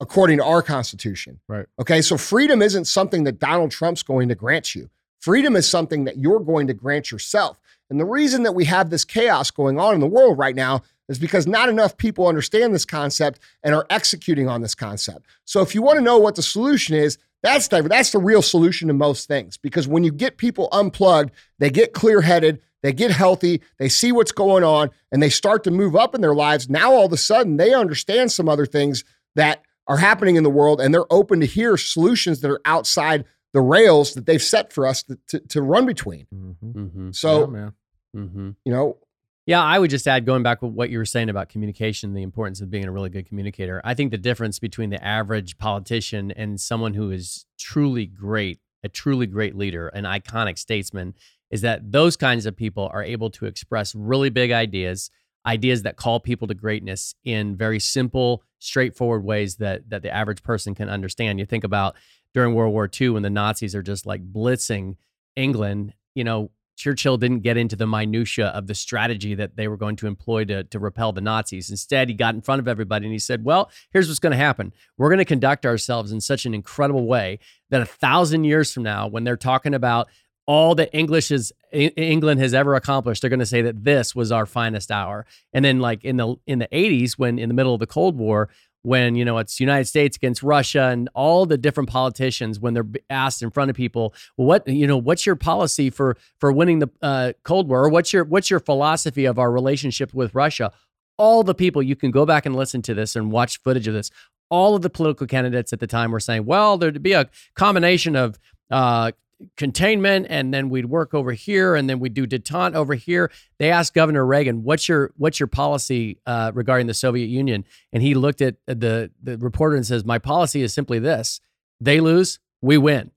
[0.00, 1.40] according to our Constitution.
[1.48, 1.66] Right.
[1.78, 2.02] Okay.
[2.02, 4.90] So freedom isn't something that Donald Trump's going to grant you.
[5.20, 7.58] Freedom is something that you're going to grant yourself.
[7.88, 10.82] And the reason that we have this chaos going on in the world right now
[11.08, 15.26] is because not enough people understand this concept and are executing on this concept.
[15.44, 18.40] So if you want to know what the solution is, that's the, that's the real
[18.40, 19.58] solution to most things.
[19.58, 24.12] Because when you get people unplugged, they get clear headed, they get healthy, they see
[24.12, 26.68] what's going on, and they start to move up in their lives.
[26.68, 30.50] Now all of a sudden they understand some other things that are happening in the
[30.50, 34.70] world, and they're open to hear solutions that are outside the rails that they've set
[34.70, 36.26] for us to, to, to run between.
[36.34, 36.78] Mm-hmm.
[36.78, 37.10] Mm-hmm.
[37.12, 37.72] So, yeah, man.
[38.14, 38.50] Mm-hmm.
[38.66, 38.98] you know,
[39.46, 42.22] Yeah, I would just add, going back to what you were saying about communication, the
[42.22, 43.80] importance of being a really good communicator.
[43.84, 48.88] I think the difference between the average politician and someone who is truly great, a
[48.88, 51.14] truly great leader, an iconic statesman,
[51.54, 55.08] is that those kinds of people are able to express really big ideas,
[55.46, 60.42] ideas that call people to greatness in very simple, straightforward ways that that the average
[60.42, 61.38] person can understand.
[61.38, 61.94] You think about
[62.32, 64.96] during World War II when the Nazis are just like blitzing
[65.36, 69.76] England, you know, Churchill didn't get into the minutia of the strategy that they were
[69.76, 71.70] going to employ to, to repel the Nazis.
[71.70, 74.36] Instead, he got in front of everybody and he said, Well, here's what's going to
[74.36, 74.72] happen.
[74.98, 77.38] We're going to conduct ourselves in such an incredible way
[77.70, 80.08] that a thousand years from now, when they're talking about
[80.46, 84.30] all that English is England has ever accomplished, they're going to say that this was
[84.30, 85.26] our finest hour.
[85.52, 88.16] And then, like in the in the 80s, when in the middle of the Cold
[88.16, 88.48] War,
[88.82, 92.86] when you know it's United States against Russia and all the different politicians when they're
[93.08, 96.90] asked in front of people, what you know, what's your policy for for winning the
[97.02, 100.70] uh, Cold War, or what's your what's your philosophy of our relationship with Russia?
[101.16, 103.94] All the people you can go back and listen to this and watch footage of
[103.94, 104.10] this.
[104.50, 108.14] All of the political candidates at the time were saying, well, there'd be a combination
[108.14, 108.38] of
[108.70, 109.12] uh,
[109.56, 113.30] containment and then we'd work over here and then we'd do detente over here.
[113.58, 117.64] They asked governor reagan what's your what's your policy uh, regarding the soviet union?
[117.92, 121.40] And he looked at the the reporter and says my policy is simply this.
[121.80, 123.10] They lose we win.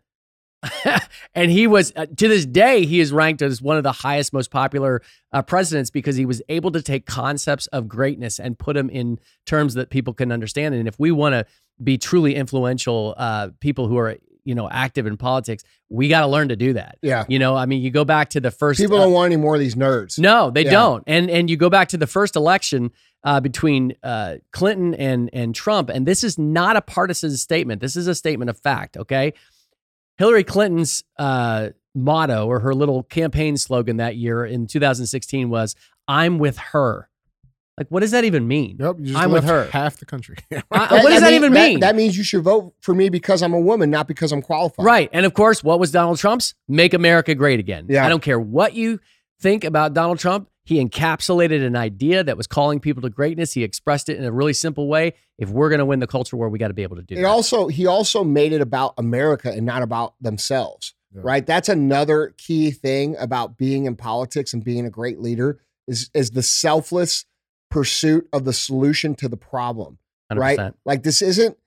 [1.35, 4.33] And he was uh, to this day he is ranked as one of the highest
[4.33, 8.73] most popular uh, presidents because he was able to take concepts of greatness and put
[8.73, 10.73] them in terms that people can understand.
[10.73, 11.45] And if we want to
[11.83, 16.27] be truly influential uh, people who are you know active in politics we got to
[16.27, 17.25] learn to do that yeah.
[17.27, 19.39] you know i mean you go back to the first People uh, don't want any
[19.41, 20.17] more of these nerds.
[20.17, 20.71] no they Yeah.
[20.71, 22.91] don't and and you go back to the first election
[23.23, 27.95] uh, between uh, clinton and and trump and this is not a partisan statement this
[27.97, 29.33] is a statement of fact okay
[30.17, 35.75] hillary clinton's uh, motto or her little campaign slogan that year in 2016 was
[36.07, 37.06] i'm with her
[37.77, 38.95] like what does that even mean Yep.
[38.99, 39.65] You just I'm with her.
[39.71, 40.35] half the country.
[40.51, 43.53] I- what does that even mean That, means you should vote for me because I'm
[43.53, 44.85] a woman, not because I'm qualified.
[44.85, 45.09] Right.
[45.13, 46.53] And of course, what was Donald Trump's?
[46.67, 47.87] Make America great again.
[47.89, 48.05] Yeah.
[48.05, 48.99] I don't care what you
[49.39, 50.49] think about Donald Trump.
[50.63, 53.53] He encapsulated an idea that was calling people to greatness.
[53.53, 55.13] He expressed it in a really simple way.
[55.37, 57.13] If we're going to win the culture war, we got to be able to do
[57.15, 57.25] It that.
[57.27, 60.93] also he also made it about America and not about themselves.
[61.15, 61.21] Yeah.
[61.23, 61.45] Right.
[61.45, 66.31] That's another key thing about being in politics and being a great leader is is
[66.31, 67.23] the selfless
[67.69, 69.97] pursuit of the solution to the problem.
[70.31, 70.37] 100%.
[70.39, 70.73] right?
[70.85, 71.57] Like this isn't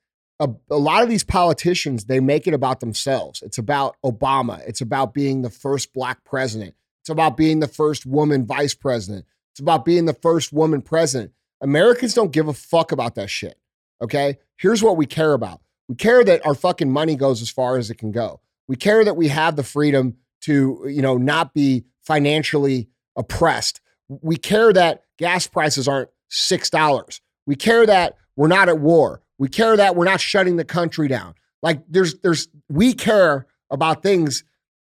[0.40, 3.42] a, a lot of these politicians, they make it about themselves.
[3.42, 4.66] It's about Obama.
[4.66, 6.74] It's about being the first black president.
[7.02, 9.26] It's about being the first woman vice president.
[9.52, 11.32] It's about being the first woman president.
[11.60, 13.58] Americans don't give a fuck about that shit.
[14.02, 14.38] Okay.
[14.56, 15.60] Here's what we care about.
[15.88, 18.40] We care that our fucking money goes as far as it can go.
[18.66, 23.79] We care that we have the freedom to, you know, not be financially oppressed.
[24.22, 27.20] We care that gas prices aren't $6.
[27.46, 29.22] We care that we're not at war.
[29.38, 31.34] We care that we're not shutting the country down.
[31.62, 34.44] Like there's there's we care about things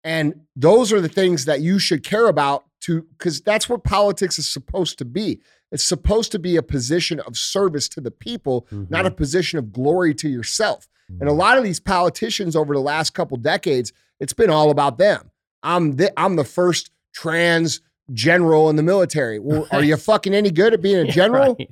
[0.04, 4.38] and those are the things that you should care about to cuz that's what politics
[4.38, 5.42] is supposed to be.
[5.72, 9.18] It's supposed to be a position of service to the people, not a mm-hmm.
[9.18, 10.88] position of glory to yourself.
[11.10, 11.40] And a mm-hmm.
[11.40, 15.32] lot of these politicians over the last couple decades, it's been all about them.
[15.64, 17.82] I'm the I'm the first trans
[18.14, 19.40] general in the military.
[19.48, 21.56] Well, are you fucking any good at being a Yeah, general?
[21.60, 21.70] right.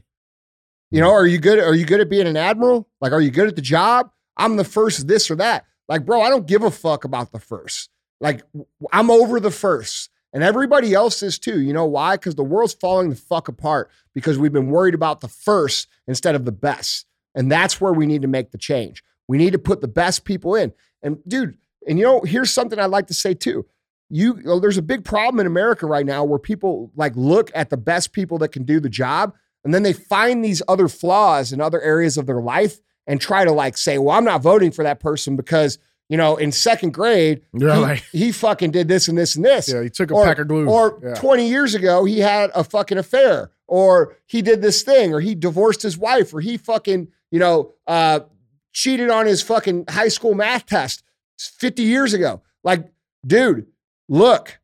[0.91, 1.60] You know, are you good?
[1.60, 2.88] Are you good at being an admiral?
[3.02, 4.12] Like, are you good at the job?
[4.38, 5.65] I'm the first this or that.
[5.89, 7.89] Like, bro, I don't give a fuck about the first.
[8.21, 8.43] Like,
[8.93, 10.10] I'm over the first.
[10.32, 11.62] And everybody else is too.
[11.62, 12.15] You know why?
[12.17, 16.36] Because the world's falling the fuck apart because we've been worried about the first instead
[16.36, 17.06] of the best.
[17.36, 19.02] And that's where we need to make the change.
[19.28, 20.74] We need to put the best people in.
[21.02, 23.65] And dude, and you know, here's something I'd like to say too.
[24.10, 27.52] You, you know, there's a big problem in America right now where people like look
[27.56, 30.88] at the best people that can do the job and then they find these other
[30.88, 34.41] flaws in other areas of their life and try to like say, well, I'm not
[34.44, 38.70] voting for that person because, you know, in second grade, Yeah, he, like- he fucking
[38.72, 39.68] did this and this and this.
[39.68, 40.68] Yeah, he took a Or- pack of glue.
[40.70, 41.15] Or yeah.
[41.15, 45.34] 20 years ago, he had a fucking affair, or he did this thing, or he
[45.34, 48.20] divorced his wife, or he fucking, you know, uh,
[48.72, 51.02] cheated on his fucking high school math test
[51.39, 52.41] 50 years ago.
[52.63, 52.88] Like,
[53.26, 53.65] dude,
[54.08, 54.60] look,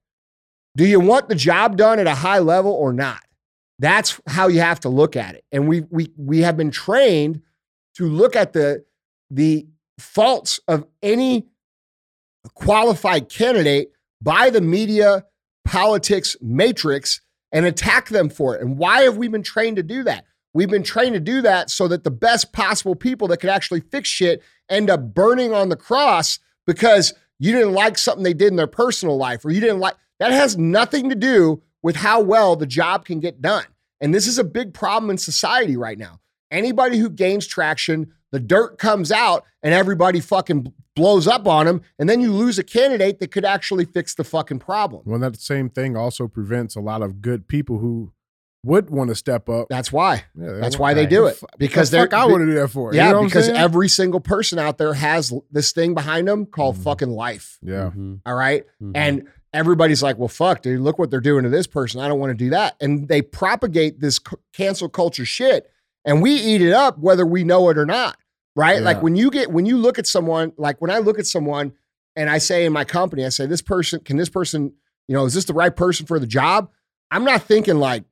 [0.76, 3.22] do you want the job done at a high level or not?
[3.80, 5.44] That's how you have to look at it.
[5.52, 7.42] And we we we have been trained
[7.96, 8.86] to look at the
[9.30, 11.48] the faults of any
[12.54, 15.26] qualified candidate by the media
[15.66, 18.62] politics matrix and attack them for it.
[18.62, 20.26] And why have we been trained to do that?
[20.54, 23.82] We've been trained to do that so that the best possible people that could actually
[23.82, 28.50] fix shit end up burning on the cross because you didn't like something they did
[28.50, 32.22] in their personal life or you didn't like that has nothing to do with how
[32.22, 33.66] well the job can get done.
[34.00, 36.20] And this is a big problem in society right now.
[36.52, 41.82] Anybody who gains traction, the dirt comes out and everybody fucking blows up on them.
[41.98, 45.02] And then you lose a candidate that could actually fix the fucking problem.
[45.08, 48.14] Well, that same thing also prevents a lot of good people who
[48.64, 49.68] would want to step up.
[49.70, 50.26] That's why.
[50.36, 51.42] Yeah, That's why they do it.
[51.58, 52.94] Because the they're fuck I want to do that for.
[52.94, 56.76] Yeah, you know because every single person out there has this thing behind them called
[56.78, 56.84] Mhm.
[56.84, 57.58] fucking life.
[57.64, 57.90] yeah.
[57.96, 58.66] Mhm, All right?
[58.82, 58.92] mhm.
[58.94, 62.02] And everybody's like, well, fuck, dude, look what they're doing to this person.
[62.02, 62.76] I don't want to do that.
[62.80, 65.70] And they propagate this c- cancel culture shit
[66.06, 68.18] and we eat it up whether we know it or not.
[68.56, 68.78] Right.
[68.80, 68.84] Yeah.
[68.86, 71.72] Like when you get, when you look at someone, like when I look at someone
[72.16, 74.74] and I say in my company, I say, this person, can this person,
[75.08, 76.70] you know, is this the right person for the job?
[77.10, 78.04] I'm not thinking like,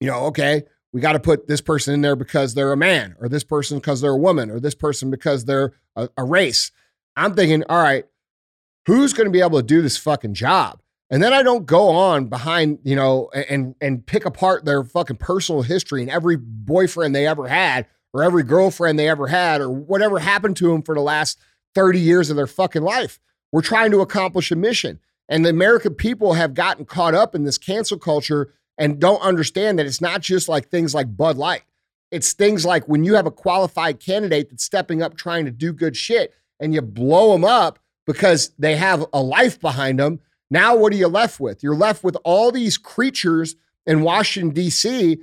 [0.00, 3.16] you know, okay, we got to put this person in there because they're a man
[3.20, 6.70] or this person because they're a woman or this person because they're a, a race.
[7.16, 8.04] I'm thinking, all right,
[8.86, 10.80] who's going to be able to do this fucking job?
[11.10, 15.16] And then I don't go on behind, you know, and and pick apart their fucking
[15.16, 19.70] personal history and every boyfriend they ever had or every girlfriend they ever had or
[19.70, 21.38] whatever happened to them for the last
[21.74, 23.18] 30 years of their fucking life.
[23.52, 25.00] We're trying to accomplish a mission.
[25.30, 29.78] And the American people have gotten caught up in this cancel culture and don't understand
[29.78, 31.62] that it's not just like things like Bud Light.
[32.10, 35.72] It's things like when you have a qualified candidate that's stepping up trying to do
[35.72, 40.20] good shit and you blow them up because they have a life behind them.
[40.50, 41.62] Now, what are you left with?
[41.62, 45.18] You're left with all these creatures in Washington, D.C.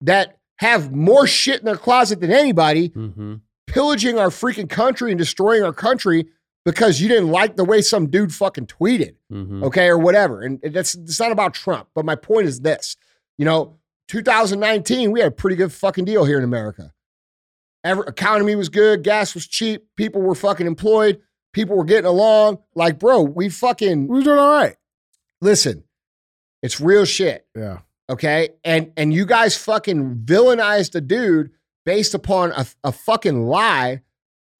[0.00, 3.40] that have more shit in their closet than anybody, Mhm.
[3.66, 6.26] pillaging our freaking country and destroying our country
[6.64, 9.64] because you didn't like the way some dude fucking tweeted Mhm.
[9.64, 10.42] okay, or whatever.
[10.42, 12.96] And that's it's not about Trump, but my point is this:
[13.38, 16.92] you know, 2019, we had a pretty good fucking deal here in America.
[17.84, 21.20] Every, economy was good, gas was cheap, people were fucking employed,
[21.52, 22.58] people were getting along.
[22.74, 24.76] Like, bro, we fucking We was doing all right.
[25.40, 25.84] listen.
[26.62, 27.78] It's real shit, Yeah.
[28.08, 28.50] okay?
[28.62, 31.50] And and you guys fucking villainized a dude
[31.84, 34.02] based upon a, a fucking lie,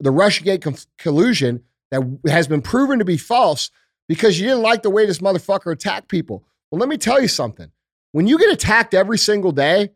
[0.01, 3.69] the Russiagate con- collusion that has been proven to be false
[4.07, 6.43] because you didn't like the way this motherfucker attacked people.
[6.71, 7.71] Well, let me tell you something.
[8.11, 9.91] When you get attacked every single day,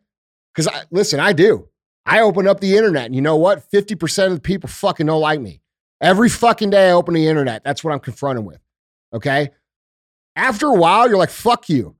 [0.54, 1.68] because I listen, I do.
[2.06, 3.70] I open up the internet, and you know what?
[3.70, 5.60] 50% of the people fucking don't like me.
[6.00, 8.60] Every fucking day I open the internet, that's what I'm confronted with.
[9.12, 9.50] Okay.
[10.36, 11.96] After a while, you're like, fuck you.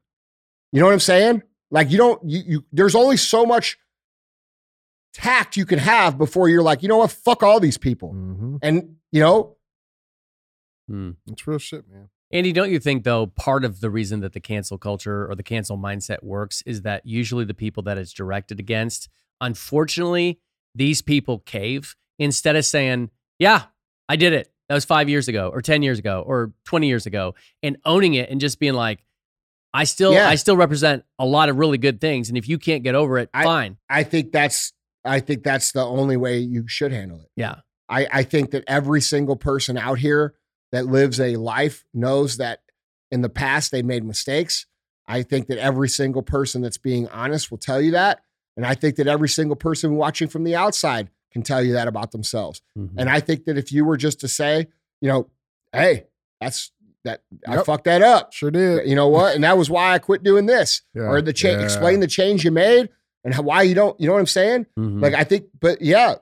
[0.73, 1.43] You know what I'm saying?
[1.71, 3.79] Like, you don't, you, you there's only so much
[5.13, 7.11] tact you can have before you're like, you know what?
[7.11, 8.15] Fuck all these people.
[8.15, 8.57] Mm-hmm.
[8.63, 9.58] And, you know,
[10.91, 11.17] Mm.
[11.31, 12.09] It's real shit, man.
[12.31, 15.43] Andy, don't you think though part of the reason that the cancel culture or the
[15.43, 19.09] cancel mindset works is that usually the people that it's directed against,
[19.41, 20.39] unfortunately,
[20.75, 23.65] these people cave instead of saying, "Yeah,
[24.09, 24.53] I did it.
[24.69, 28.15] That was 5 years ago or 10 years ago or 20 years ago," and owning
[28.15, 29.03] it and just being like,
[29.73, 30.29] "I still Yeah.
[30.29, 33.19] I still represent a lot of really good things and if you can't get over
[33.19, 34.73] it, I- fine." I think that's,
[35.05, 37.31] I think that's the only way you should handle it.
[37.37, 37.61] Yeah.
[37.89, 40.35] I, I think that every single person out here
[40.73, 42.61] that lives a life knows that
[43.11, 44.67] in the past they made mistakes.
[45.07, 48.21] I think that every single person that's being honest will tell you that.
[48.57, 51.89] And I think that every single person watching from the outside can tell you that
[51.89, 52.61] about themselves.
[52.77, 52.91] Mhm.
[52.99, 54.67] And I think that if you were just to say,
[55.01, 55.31] you know,
[55.73, 56.07] hey,
[56.41, 56.73] that's
[57.05, 58.33] that I fucked that up.
[58.35, 58.87] Sure did.
[58.87, 59.35] You know what?
[59.35, 60.83] And that was why I quit doing this.
[60.95, 61.03] Yeah.
[61.05, 61.65] Or the change Yeah.
[61.65, 62.89] explain the change you made
[63.25, 64.67] and how, why you don't, you know what I'm saying?
[64.79, 65.01] Mhm.
[65.01, 66.17] Like I think, but yeah,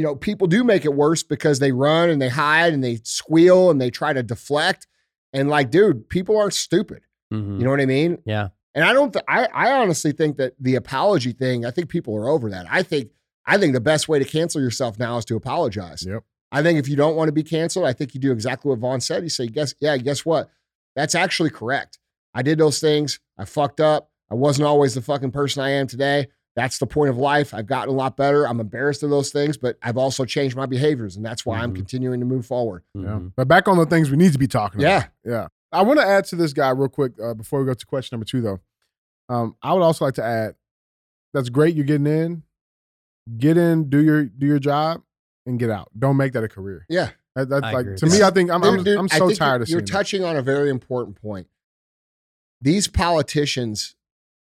[0.00, 3.00] you know, people do make it worse because they run and they hide and they
[3.04, 4.86] squeal and they try to deflect.
[5.34, 7.02] And like, dude, people aren't stupid.
[7.30, 7.58] Mhm.
[7.58, 8.16] You know what I mean?
[8.24, 8.48] Yeah.
[8.74, 9.12] And I don't.
[9.12, 11.66] Th- I I honestly think that the apology thing.
[11.66, 12.64] I think people are over that.
[12.70, 13.10] I think
[13.44, 16.02] I think the best way to cancel yourself now is to apologize.
[16.06, 16.22] Yep.
[16.50, 18.78] I think if you don't want to be canceled, I think you do exactly what
[18.78, 19.22] Vaughn said.
[19.22, 20.48] You say, guess, yeah, guess what?
[20.96, 21.98] That's actually correct.
[22.32, 23.20] I did those things.
[23.38, 24.10] I fucked up.
[24.30, 26.28] I wasn't always the fucking person I am today.
[26.56, 27.54] That's the point of life.
[27.54, 28.46] I've gotten a lot better.
[28.46, 31.72] I'm embarrassed of those things, but I've also changed my behaviors, and that's why I'm
[31.72, 31.76] Mhm.
[31.76, 32.82] continuing to move forward.
[32.94, 33.02] Yeah.
[33.04, 33.32] Mhm.
[33.36, 34.90] But back on the things we need to be talking about.
[35.24, 35.30] Yeah.
[35.32, 35.48] Yeah.
[35.72, 38.16] I want to add to this guy real quick uh, before we go to question
[38.16, 38.58] number two, though.
[39.28, 40.56] Um, I would also like to add
[41.32, 42.42] that's great you're getting in.
[43.38, 45.02] Get in, do your do your job,
[45.46, 45.88] and get out.
[45.96, 46.84] Don't make that a career.
[46.88, 47.10] Yeah.
[47.36, 48.22] That, that's I like agree to with me.
[48.24, 49.92] I think I'm Dude, I'm, dude, I'm so tired you're, of You're seeing that.
[49.92, 51.46] touching on a very important point.
[52.60, 53.94] These politicians,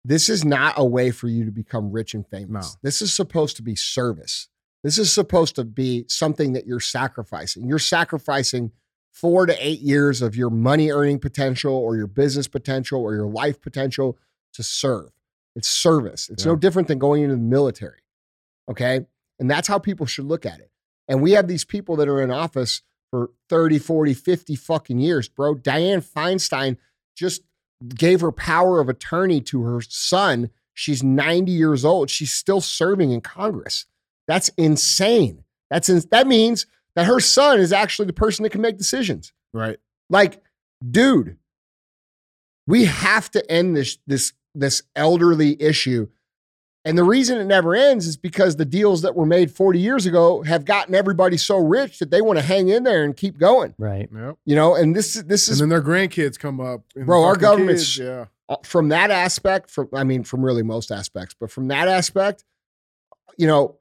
[0.04, 2.74] this is not a way for you to become rich and famous.
[2.74, 2.80] No.
[2.84, 4.48] This is supposed to be service.
[4.84, 7.68] This is supposed to be something that you're sacrificing.
[7.68, 8.72] You're sacrificing
[9.12, 13.28] four to eight years of your money earning potential or your business potential or your
[13.28, 14.18] life potential
[14.54, 15.10] to serve.
[15.56, 16.30] It's service.
[16.30, 18.00] It's no different than going into the military.
[18.70, 19.02] Okay.
[19.40, 20.72] And that's how people should look at it.
[21.08, 25.28] And we have these people that are in office for 30, 40, 50 fucking years,
[25.28, 25.56] bro.
[25.56, 26.78] Diane Feinstein
[27.16, 27.42] just
[27.90, 30.50] gave her power of attorney to her son.
[30.74, 32.10] She's 90 years old.
[32.10, 33.86] She's still serving in Congress.
[34.28, 35.44] That's insane.
[35.70, 36.66] That's in, that means
[36.96, 39.34] that her son is actually the person that can make decisions.
[39.54, 39.78] right.
[40.10, 40.42] Like,
[40.90, 41.38] dude,
[42.68, 46.08] we have to end this this this elderly issue.
[46.84, 50.08] And the reason it never ends is because the deals that were made 40 years
[50.08, 53.38] ago have gotten everybody so rich that they want to hang in there and keep
[53.38, 53.76] going.
[53.78, 54.10] Right.
[54.12, 54.38] Yep.
[54.46, 56.82] You know, and this is this And then their grandkids come up.
[56.96, 58.26] Bro, our fucking government's- kids, yeah.
[58.50, 62.44] uh, from that aspect, from I mean, from really most aspects, but from that aspect,
[63.38, 63.78] you know,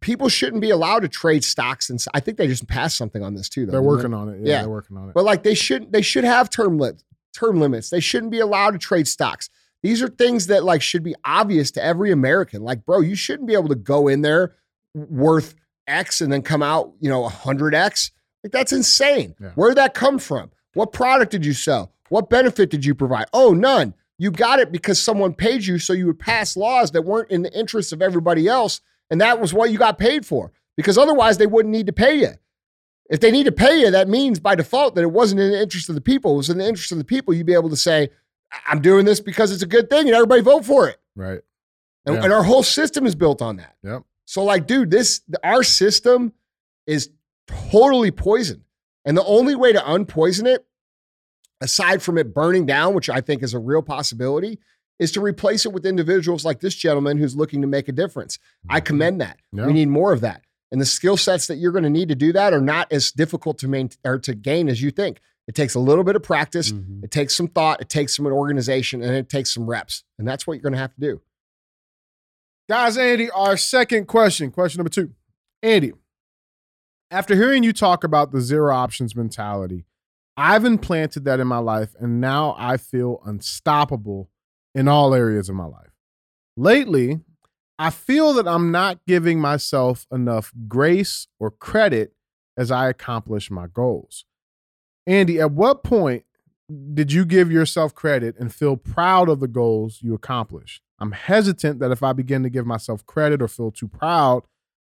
[0.00, 1.90] people shouldn't be allowed to trade stocks.
[1.90, 3.66] And I think they just passed something on this too.
[3.66, 3.96] Though, They're didn't they?
[3.96, 4.40] working on it.
[4.40, 4.60] Yeah, Yeah.
[4.62, 5.14] they're working on it.
[5.14, 5.92] But like they shouldn't.
[5.92, 7.04] they should have term limits.
[7.34, 7.90] Term limits.
[7.90, 9.50] They shouldn't be allowed to trade stocks.
[9.82, 12.62] These are things that like should be obvious to every American.
[12.62, 14.54] Like, bro, you shouldn't be able to go in there
[14.94, 15.54] worth
[15.86, 18.10] X and then come out, you know, 100X.
[18.42, 19.34] Like that's insane.
[19.40, 19.50] Yeah.
[19.54, 20.50] Where did that come from?
[20.74, 21.92] What product did you sell?
[22.08, 23.26] What benefit did you provide?
[23.32, 23.94] Oh, none.
[24.18, 27.42] You got it because someone paid you so you would pass laws that weren't in
[27.42, 28.80] the interest of everybody else.
[29.10, 32.14] And that was what you got paid for because otherwise they wouldn't need to pay
[32.20, 32.30] you.
[33.08, 35.60] If they need to pay you, that means by default that it wasn't in the
[35.60, 36.34] interest of the people.
[36.34, 37.34] It was in the interest of the people.
[37.34, 38.08] You'd be able to say, "I-
[38.66, 40.98] I'm doing this because it's a good thing and everybody vote for it.
[41.14, 41.40] right.
[42.04, 42.24] And, Yeah.
[42.24, 43.74] and our whole system is built on that.
[43.82, 44.04] Yep.
[44.26, 46.32] So, like, dude, this our system
[46.86, 47.10] is
[47.46, 48.62] totally poisoned.
[49.04, 50.66] And the only way to unpoison it,
[51.60, 54.58] aside from it burning down, which I think is a real possibility,
[54.98, 58.38] is to replace it with individuals like this gentleman who's looking to make a difference.
[58.68, 58.86] I mm-hmm.
[58.86, 59.38] commend that.
[59.52, 59.66] Yeah.
[59.66, 60.42] We need more of that.
[60.72, 63.12] And the skill sets that you're going to need to do that are not as
[63.12, 65.20] difficult to maintain or to gain as you think.
[65.48, 66.72] It takes a little bit of practice.
[66.72, 67.04] Mhm.
[67.04, 67.80] It takes some thought.
[67.80, 70.02] It takes some organization, and it takes some reps.
[70.18, 71.20] And that's what you're going to have to do.
[72.68, 75.14] Guys, Andy, our second question, question number two.
[75.62, 75.92] Andy,
[77.12, 79.84] after hearing you talk about the zero options mentality,
[80.36, 84.30] I've implanted that in my life, and now I feel unstoppable
[84.74, 85.92] in all areas of my life.
[86.56, 87.20] Lately,
[87.78, 92.14] I feel that I'm not giving myself enough grace or credit
[92.56, 94.24] as I accomplish my goals.
[95.06, 96.24] Andy, at what point
[96.94, 100.82] did you give yourself credit and feel proud of the goals you accomplished?
[100.98, 104.44] I'm hesitant that if I begin to give myself credit or feel too proud,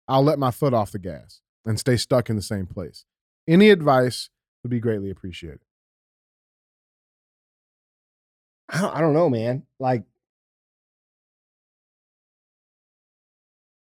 [0.08, 3.04] I'll let my foot off the gas and stay stuck in the same place.
[3.46, 4.30] Any advice
[4.62, 5.60] would be greatly appreciated.
[8.70, 9.62] I don't, know, man.
[9.78, 10.04] Like,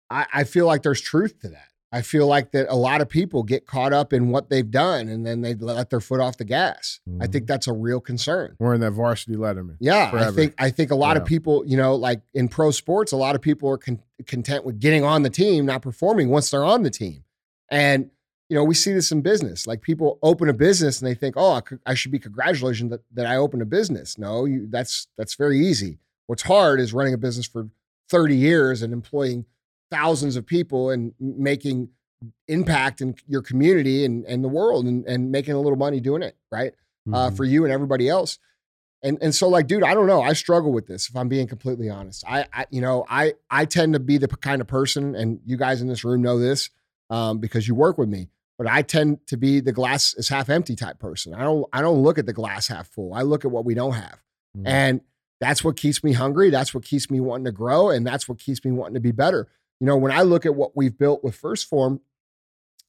[0.10, 1.67] I, I feel like there's truth to that.
[1.93, 5.10] I feel like that a lot of people get caught up in what they've done
[5.10, 7.01] and then they let their foot off the gas.
[7.19, 7.45] I think mm-hmm.
[7.47, 8.56] that's a real concern.
[8.60, 9.75] We're in that varsity letterman.
[9.80, 11.23] Yeah, I think I think a lot Yeah.
[11.23, 14.63] of people, you know, like in pro sports, a lot of people are con- content
[14.63, 17.25] with getting on the team, not performing once they're on the team.
[17.69, 18.10] And
[18.47, 19.65] you know, we see this in business.
[19.65, 22.89] Like people open a business and they think, "Oh, I, could, I should be congratulated
[22.89, 25.99] that, that I opened a business." No, you, that's that's very easy.
[26.27, 27.69] What's hard is running a business for
[28.10, 29.45] 30 years and employing
[29.91, 31.89] thousands of people and making
[32.47, 36.21] impact in your community and, and the world and, and making a little money doing
[36.23, 36.73] it, right?
[37.12, 37.36] uh, Mhm.
[37.38, 38.38] for you and everybody else.
[39.04, 40.21] And and so like, dude, I don't know.
[40.21, 42.23] I struggle with this if I'm being completely honest.
[42.27, 45.57] I, I you know, I I tend to be the kind of person, and you
[45.57, 46.70] guys in this room know this
[47.09, 48.30] um, because you work with me.
[48.59, 51.34] But I tend to be the glass is half empty type person.
[51.34, 53.15] I don't I don't look at the glass half full.
[53.15, 54.22] I look at what we don't have,
[54.55, 54.63] Mhm.
[54.68, 55.01] and
[55.39, 56.51] that's what keeps me hungry.
[56.51, 59.11] That's what keeps me wanting to grow, and that's what keeps me wanting to be
[59.11, 59.47] better.
[59.82, 62.01] You know, when I look at what we've built with 1st Phorm,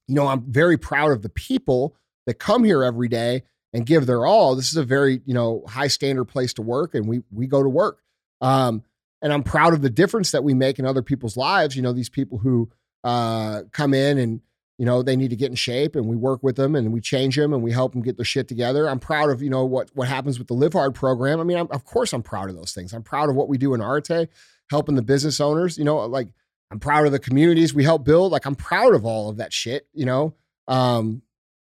[0.06, 4.04] you know, I'm very proud of the people that come here every day and give
[4.04, 4.54] their all.
[4.54, 7.62] This is a very, you know, high standard place to work and we we go
[7.62, 8.02] to work.
[8.42, 8.82] Um,
[9.22, 11.74] and I'm proud of the difference that we make in other people's lives.
[11.76, 12.70] You know, these people who
[13.04, 14.42] uh, come in and
[14.76, 17.00] you know they need to get in shape and we work with them and we
[17.00, 18.86] change them and we help them get their shit together.
[18.86, 21.40] I'm proud of you know what what happens with the Live Hard program.
[21.40, 22.92] I mean, I'm, of course I'm proud of those things.
[22.92, 24.28] I'm proud of what we do in Arete,
[24.68, 25.78] helping the business owners.
[25.78, 26.28] You know, like
[26.72, 28.32] I'm proud of the communities we help build.
[28.32, 29.86] Like I'm proud of all of that shit.
[29.92, 30.34] You know,
[30.66, 31.20] um,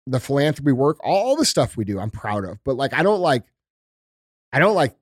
[0.07, 2.62] the philanthropy work, all the stuff we do, I'm proud of.
[2.64, 3.44] But like, I don't like,
[4.53, 4.94] I don't like,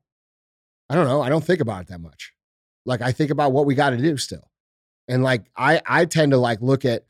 [0.88, 1.20] I don't know.
[1.20, 2.32] I don't think about it that much.
[2.86, 4.48] Like I think about what we got to do still,
[5.08, 7.04] and like I I tend to like look at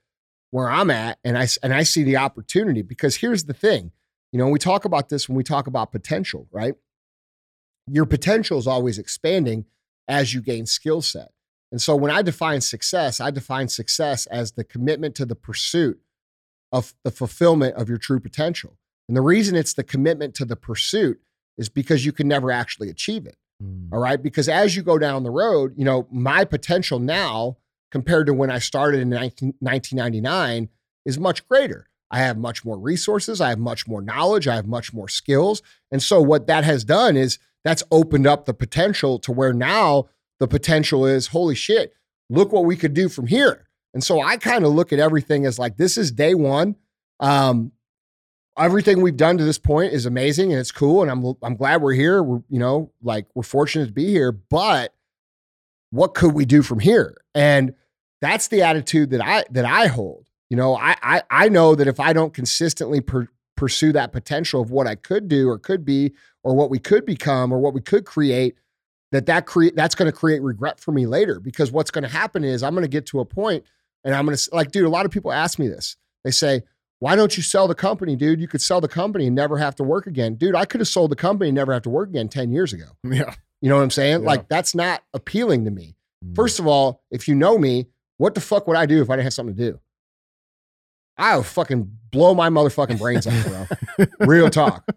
[0.50, 3.92] where I'm at and I and I see the opportunity because here's the thing.
[4.32, 6.74] You know, we talk about this when we talk about potential, right?
[7.86, 9.66] Your potential is always expanding
[10.08, 11.30] as you gain skill set.
[11.70, 16.00] And so when I define success, I define success as the commitment to the pursuit
[16.72, 18.78] of the fulfillment of your true potential.
[19.08, 21.20] And the reason it's the commitment to the pursuit
[21.56, 23.36] is because you can never actually achieve it.
[23.62, 23.88] Mm.
[23.92, 24.22] All right.
[24.22, 27.56] Because as you go down the road, you know, my potential now
[27.90, 30.68] compared to when I started in 19, 1999
[31.04, 31.88] is much greater.
[32.10, 33.40] I have much more resources.
[33.40, 34.48] I have much more knowledge.
[34.48, 35.62] I have much more skills.
[35.90, 40.08] And so, what that has done is that's opened up the potential to where now
[40.40, 41.94] the potential is holy shit,
[42.30, 43.66] look what we could do from here.
[43.94, 46.76] And so, I kind of look at everything as like this is day one.
[47.20, 47.72] Um,
[48.58, 51.02] everything we've done to this point is amazing and it's cool.
[51.02, 52.22] And I'm, I'm glad we're here.
[52.22, 54.94] We're, you know, like we're fortunate to be here, but
[55.90, 57.16] what could we do from here?
[57.34, 57.74] And
[58.20, 60.28] that's the attitude that I, that I hold.
[60.50, 64.60] You know, I, I, I know that if I don't consistently per, pursue that potential
[64.60, 66.12] of what I could do or could be,
[66.42, 68.56] or what we could become or what we could create,
[69.12, 72.10] that that create that's going to create regret for me later because what's going to
[72.10, 73.64] happen is I'm going to get to a point
[74.04, 75.96] and I'm going to like, dude, a lot of people ask me this.
[76.24, 76.62] They say,
[77.00, 78.40] why don't you sell the company, dude?
[78.40, 80.34] You could sell the company and never have to work again.
[80.34, 82.72] Dude, I could have sold the company and never have to work again 10 years
[82.72, 82.86] ago.
[83.04, 83.34] Yeah.
[83.60, 84.22] You know what I'm saying?
[84.22, 84.26] Yeah.
[84.26, 85.96] Like, that's not appealing to me.
[86.24, 86.36] Mm.
[86.36, 87.86] First of all, if you know me,
[88.16, 89.80] what the fuck would I do if I didn't have something to do?
[91.16, 94.06] I would fucking blow my motherfucking brains out, bro.
[94.26, 94.88] Real talk.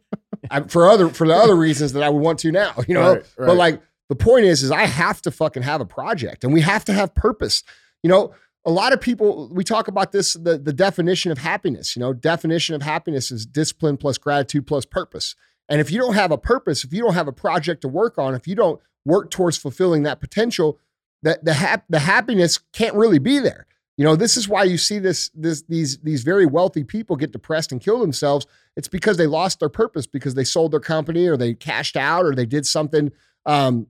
[0.49, 3.15] I, for other for the other reasons that I would want to now, you know.
[3.15, 3.81] Right, But like
[4.11, 6.91] the point is, is I have to fucking have a project, and we have to
[6.91, 7.63] have purpose.
[8.03, 8.33] You know,
[8.65, 11.95] a lot of people we talk about this the the definition of happiness.
[11.95, 15.33] You know, definition of happiness is discipline plus gratitude plus purpose.
[15.69, 18.17] And if you don't have a purpose, if you don't have a project to work
[18.17, 20.77] on, if you don't work towards fulfilling that potential,
[21.23, 23.65] that the hap- the happiness can't really be there.
[23.95, 27.31] You know, this is why you see this this these these very wealthy people get
[27.31, 28.45] depressed and kill themselves.
[28.75, 32.25] It's because they lost their purpose because they sold their company or they cashed out
[32.25, 33.13] or they did something
[33.45, 33.87] um,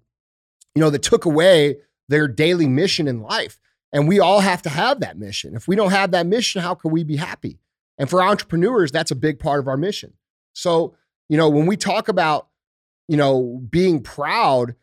[0.76, 3.60] you know, that took away their daily mission in life.
[3.94, 5.56] And we all have to have that mission.
[5.56, 7.60] If we don't have that mission, how can we be happy?
[7.98, 10.14] And for entrepreneurs, that's a big part of our mission.
[10.54, 10.96] So,
[11.30, 12.48] you know, when we talk about,
[13.08, 14.76] you know, being proud,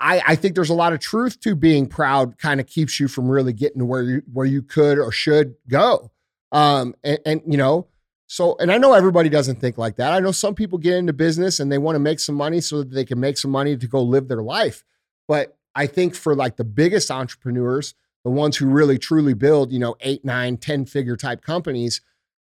[0.00, 3.08] I, I think there's a lot of truth to being proud kind of keeps you
[3.08, 6.10] from really getting to where you where you could or should go.
[6.52, 7.86] Um, and, and you know,
[8.28, 10.12] so and I know everybody doesn't think like that.
[10.12, 12.78] I know some people get into business and they want to make some money so
[12.78, 14.84] that they can make some money to go live their life.
[15.26, 19.78] But I think for like the biggest entrepreneurs, the ones who really truly build, you
[19.78, 22.02] know, eight, nine, 10 figure type companies,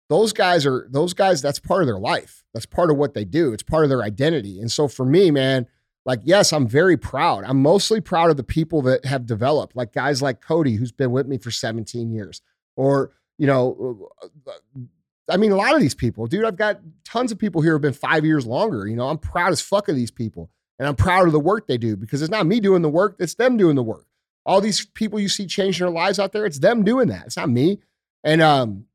[0.09, 2.43] those guys are those guys, that's part of their life.
[2.53, 3.51] That's part of what they do.
[3.51, 4.59] It's part of their identity.
[4.59, 5.65] And so for me, man,
[6.05, 7.45] like, yes, I'm very proud.
[7.45, 11.11] I'm mostly proud of the people that have developed, like guys like Cody, who's been
[11.11, 12.41] with me for 17 years,
[12.75, 14.81] or, you know, uh, uh,
[15.29, 17.75] I mean, a lot of these people, dude, I've got tons of people here who
[17.75, 18.87] have been five years longer.
[18.87, 20.49] You know, I'm proud as fuck of these people.
[20.79, 23.15] And I'm proud of the work they do because it's not me doing the work,
[23.19, 24.05] it's them doing the work.
[24.45, 27.25] All these people you see changing their lives out there, it's them doing that.
[27.27, 27.79] It's not me.
[28.23, 28.85] And um,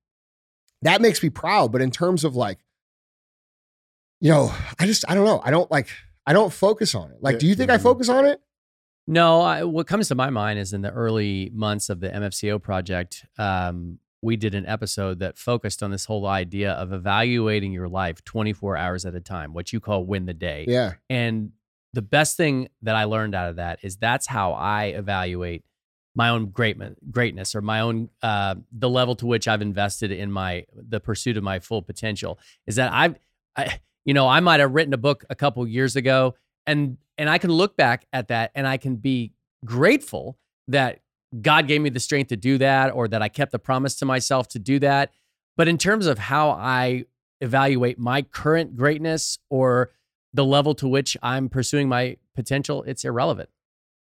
[0.82, 1.72] that makes me proud.
[1.72, 2.58] But in terms of like,
[4.20, 5.40] you know, I just, I don't know.
[5.42, 5.88] I don't like,
[6.26, 7.18] I don't focus on it.
[7.22, 8.40] Like, do you think I focus on it?
[9.06, 12.60] No, I, what comes to my mind is in the early months of the MFCEO
[12.60, 17.88] project, um, we did an episode that focused on this whole idea of evaluating your
[17.88, 20.64] life 24 hours at a time, what you call win the day.
[20.68, 20.94] Yeah.
[21.08, 21.52] And
[21.92, 25.64] the best thing that I learned out of that is that's how I evaluate
[26.14, 26.76] my own great,
[27.10, 31.36] greatness or my own uh, the level to which I've invested in my the pursuit
[31.36, 32.38] of my full potential.
[32.66, 33.14] Is that I've,
[33.56, 36.34] I, you know, I might have written a book a couple years ago,
[36.66, 39.32] and and I can look back at that and I can be
[39.64, 41.00] grateful that
[41.40, 44.06] God gave me the strength to do that, or that I kept the promise to
[44.06, 45.12] myself to do that.
[45.56, 47.04] But in terms of how I
[47.40, 49.90] evaluate my current greatness or
[50.32, 53.48] the level to which I'm pursuing my potential, it's irrelevant.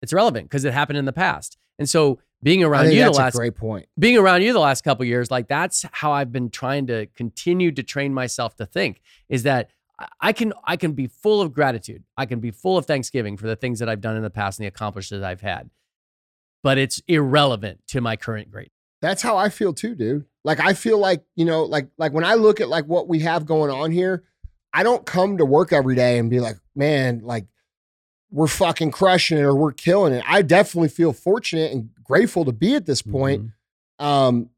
[0.02, 1.56] It's irrelevant because it happened in the past.
[1.78, 3.86] And so being around you the that's last a great point.
[3.98, 7.70] being around you the last couple years, like that's how I've been trying to continue
[7.72, 11.52] to train myself to think is that I- I can I can be full of
[11.52, 12.02] gratitude.
[12.16, 14.58] I can be full of thanksgiving for the things that I've done in the past
[14.58, 15.70] and the accomplishments I've had.
[16.62, 18.70] But it's irrelevant to my current grade.
[19.00, 20.26] That's how I feel too, dude.
[20.44, 23.20] Like I feel like, you know, like like when I look at like what we
[23.20, 24.22] have going on here,
[24.72, 27.46] I don't come to work every day and be like, man, like
[28.30, 30.24] we're fucking crushing it or we're killing it.
[30.26, 33.42] I definitely feel fortunate and grateful to be at this point.
[34.00, 34.04] Mhm.
[34.04, 34.50] Um,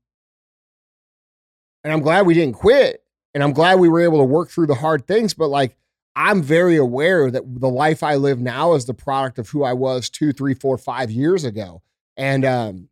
[1.83, 3.03] and I'm glad we didn't quit.
[3.35, 5.35] And I'm glad we were able to work through the hard things.
[5.35, 5.77] But like,
[6.15, 9.73] I'm very aware that the life I live now is the product of who I
[9.73, 11.83] was two, three, four, five years ago.
[12.17, 12.89] And um,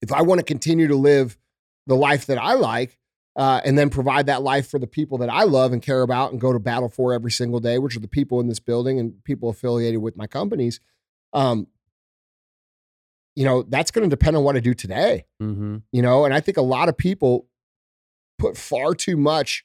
[0.00, 1.36] if I want to continue to live
[1.86, 2.98] the life that I like,
[3.34, 6.32] uh, and then provide that life for the people that I love and care about
[6.32, 8.98] and go to battle for every single day, which are the people in this building
[8.98, 10.80] and people affiliated with my companies.
[11.32, 11.66] Um,
[13.34, 15.82] you know, that's going to depend on what I do today Mhm.
[15.92, 17.48] you know and i think a lot of people
[18.38, 19.64] put far too much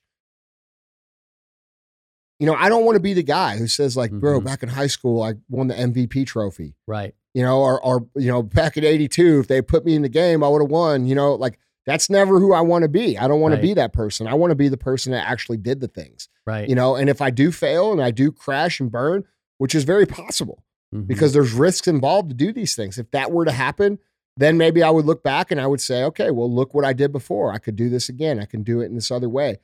[2.39, 4.45] you know i don't want to be the guy who says like bro Mhm.
[4.45, 7.13] back in high school i won the mvp trophy Right.
[7.33, 10.09] You know or or you know back in 82 if they put me in the
[10.09, 13.17] game i would have won you know like that's never who i want to be
[13.17, 13.61] i don't want Right.
[13.61, 16.29] to be that person i want to be the person that actually did the things
[16.45, 16.67] Right.
[16.67, 19.23] you know and if i do fail and i do crash and burn
[19.57, 20.63] which is very possible
[20.95, 21.05] Mhm.
[21.07, 22.97] because there's risks involved to do these things.
[22.97, 23.99] If that were to happen,
[24.37, 26.93] then maybe I would look back and I would say, okay, well, look what I
[26.93, 27.51] did before.
[27.51, 28.39] I could do this again.
[28.39, 29.57] I can do it in this other way.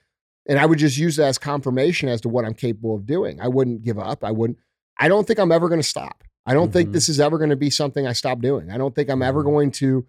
[0.49, 3.39] And I would just use that as confirmation as to what I'm capable of doing.
[3.39, 4.21] I wouldn't give up.
[4.25, 4.59] I wouldn't,
[4.99, 6.22] I don't think I'm ever going to stop.
[6.45, 6.93] I don't think Mhm.
[6.93, 8.69] this is ever going to be something I stop doing.
[8.69, 9.45] I don't think I'm ever Mhm.
[9.45, 10.05] going to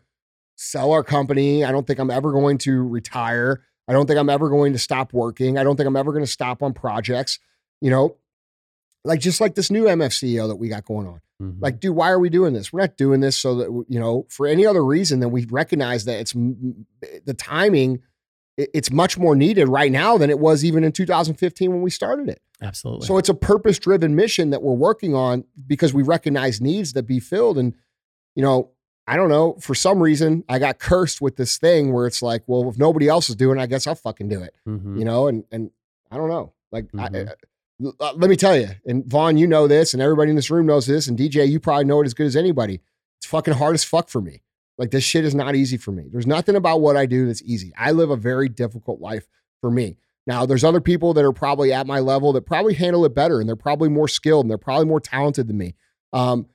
[0.57, 1.65] sell our company.
[1.65, 3.63] I don't think I'm ever going to retire.
[3.87, 5.59] I don't think I'm ever going to stop working.
[5.59, 7.39] I don't think I'm ever going to stop on projects.
[7.81, 8.17] You know,
[9.05, 11.21] like just like this new MFCEO that we got going on.
[11.43, 11.57] Mhm.
[11.61, 12.73] Like, dude, why are we doing this?
[12.73, 16.05] We're not doing this so that you know for any other reason than we recognize
[16.07, 18.01] that it's the timing.
[18.57, 22.29] It's much more needed right now than it was even in 2015 when we started
[22.29, 22.41] it.
[22.65, 23.07] Absolutely.
[23.07, 27.05] So it's a purpose driven mission that we're working on because we recognize needs that
[27.05, 27.59] be filled.
[27.59, 27.75] And,
[28.35, 28.71] you know,
[29.07, 32.43] I don't know, for some reason, I got cursed with this thing where it's like,
[32.47, 34.99] well, if nobody else is doing it, I guess I'll fucking do it, Mhm.
[34.99, 35.29] you know?
[35.29, 35.71] And, and
[36.11, 36.53] I don't know.
[36.73, 37.29] Like, I, Mhm.
[37.29, 37.35] I-
[38.01, 40.65] uh, let me tell you, and Vaughn, you know this, and everybody in this room
[40.67, 42.81] knows this, and DJ, you probably know it as good as anybody.
[43.19, 44.43] It's fucking hard as fuck for me.
[44.79, 46.09] Like, this shit is not easy for me.
[46.11, 47.73] There's nothing about what I do that's easy.
[47.77, 49.27] I live a very difficult life
[49.61, 49.99] for me.
[50.27, 53.41] Now, there's other people that are probably at my level that probably handle it better
[53.41, 55.75] and they're probably more skilled and they're probably more talented than me.
[56.13, 56.47] Um,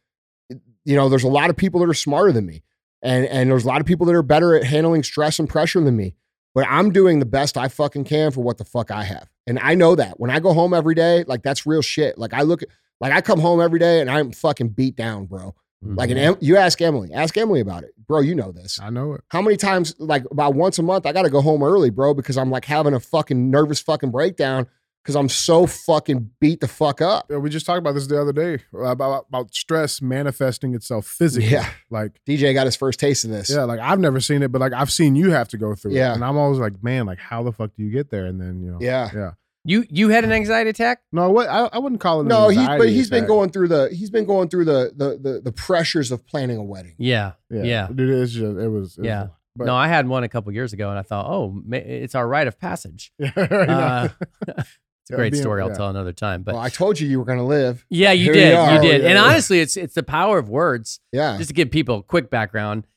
[0.86, 2.64] you know, there's a lot of people that are smarter than me.
[3.02, 5.80] And and there's a lot of people that are better at handling stress and pressure
[5.82, 6.16] than me.
[6.54, 9.30] But I'm doing the best I fucking can for what the fuck I have.
[9.48, 10.20] And I know that.
[10.20, 12.18] When I go home every day, like that's real shit.
[12.18, 12.62] Like I look
[13.00, 15.56] like I come home every day and I'm fucking beat down, bro.
[15.82, 16.34] Like an mm-hmm.
[16.34, 17.92] Em- you ask Emily, ask Emily about it.
[18.06, 18.80] Bro, you know this.
[18.82, 19.22] I know it.
[19.30, 22.14] How many times, like about once a month, I got to go home early, bro,
[22.14, 24.68] because I'm like having a fucking nervous fucking breakdown
[25.04, 27.28] because I'm so fucking beat the fuck up.
[27.30, 31.50] Yeah, we just talked about this the other day about about stress manifesting itself physically.
[31.50, 31.70] Yeah.
[31.90, 33.50] Like DJ got his first taste of this.
[33.50, 35.94] yeah, like I've never seen it, but like I've seen you have to go through
[35.94, 36.12] Yeah.
[36.12, 36.16] it.
[36.16, 38.26] And I'm always like, man, like how the fuck do you get there?
[38.26, 38.80] And then, you know.
[38.82, 39.10] Yeah.
[39.14, 39.32] Yeah.
[39.70, 41.02] You you had an anxiety attack?
[41.12, 43.52] No, what I, I wouldn't call it an No, he's anxiety but he's been going
[43.52, 46.96] through the he's been going through the the the, the pressures of planning a wedding.
[46.98, 47.34] Yeah.
[47.52, 47.64] Yeah.
[47.64, 47.88] Yeah.
[47.94, 49.20] Dude, it's just it was, it Yeah.
[49.20, 49.36] a lot.
[49.56, 52.26] But, no, I had one a couple years ago, and I thought, oh, it's our
[52.28, 53.12] rite of passage.
[53.20, 54.10] yeah, Uh,
[54.48, 55.62] it's a great being- story.
[55.62, 55.74] I'll yeah.
[55.76, 56.44] tell another time.
[56.44, 57.86] But well, I told you you were going to live.
[57.90, 58.54] yeah, you here did.
[58.54, 58.74] you.
[58.76, 59.02] You did.
[59.02, 59.24] Yeah, and yeah.
[59.24, 61.00] honestly, it's it's the power of words.
[61.12, 61.38] Yeah.
[61.38, 62.88] Just to give people a quick background,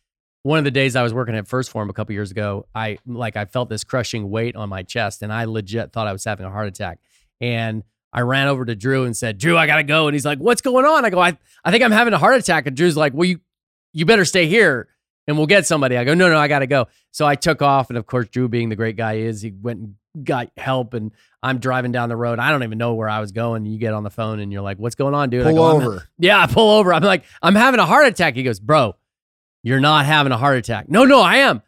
[0.42, 2.98] one of the days I was working at 1st Phorm a couple years ago, I
[3.06, 6.24] like I felt this crushing weight on my chest, and I legit thought I was
[6.24, 6.98] having a heart attack.
[7.40, 7.82] And
[8.12, 10.60] I ran over to Drew and said, "Drew, I gotta go." And he's like, "What's
[10.60, 13.14] going on?" I go, "I I think I'm having a heart attack." And Drew's like,
[13.14, 13.40] "Well, you
[13.92, 14.88] you better stay here."
[15.28, 15.96] And we'll get somebody.
[15.96, 16.88] I go, no, no, I gotta go.
[17.12, 19.52] So I took off, and of course, Drew, being the great guy he is, he
[19.52, 20.94] went and got help.
[20.94, 21.12] And
[21.44, 22.40] I'm driving down the road.
[22.40, 23.64] I don't even know where I was going.
[23.64, 25.66] You get on the phone, and you're like, "What's going on, dude?" I Pull go,
[25.78, 26.08] "I'm- over.
[26.18, 26.92] yeah, I pull over.
[26.92, 28.34] I'm like, I'm having a heart attack.
[28.34, 28.96] He goes, Bro,
[29.62, 30.88] you're not having a heart attack.
[30.88, 31.62] No, no, I am.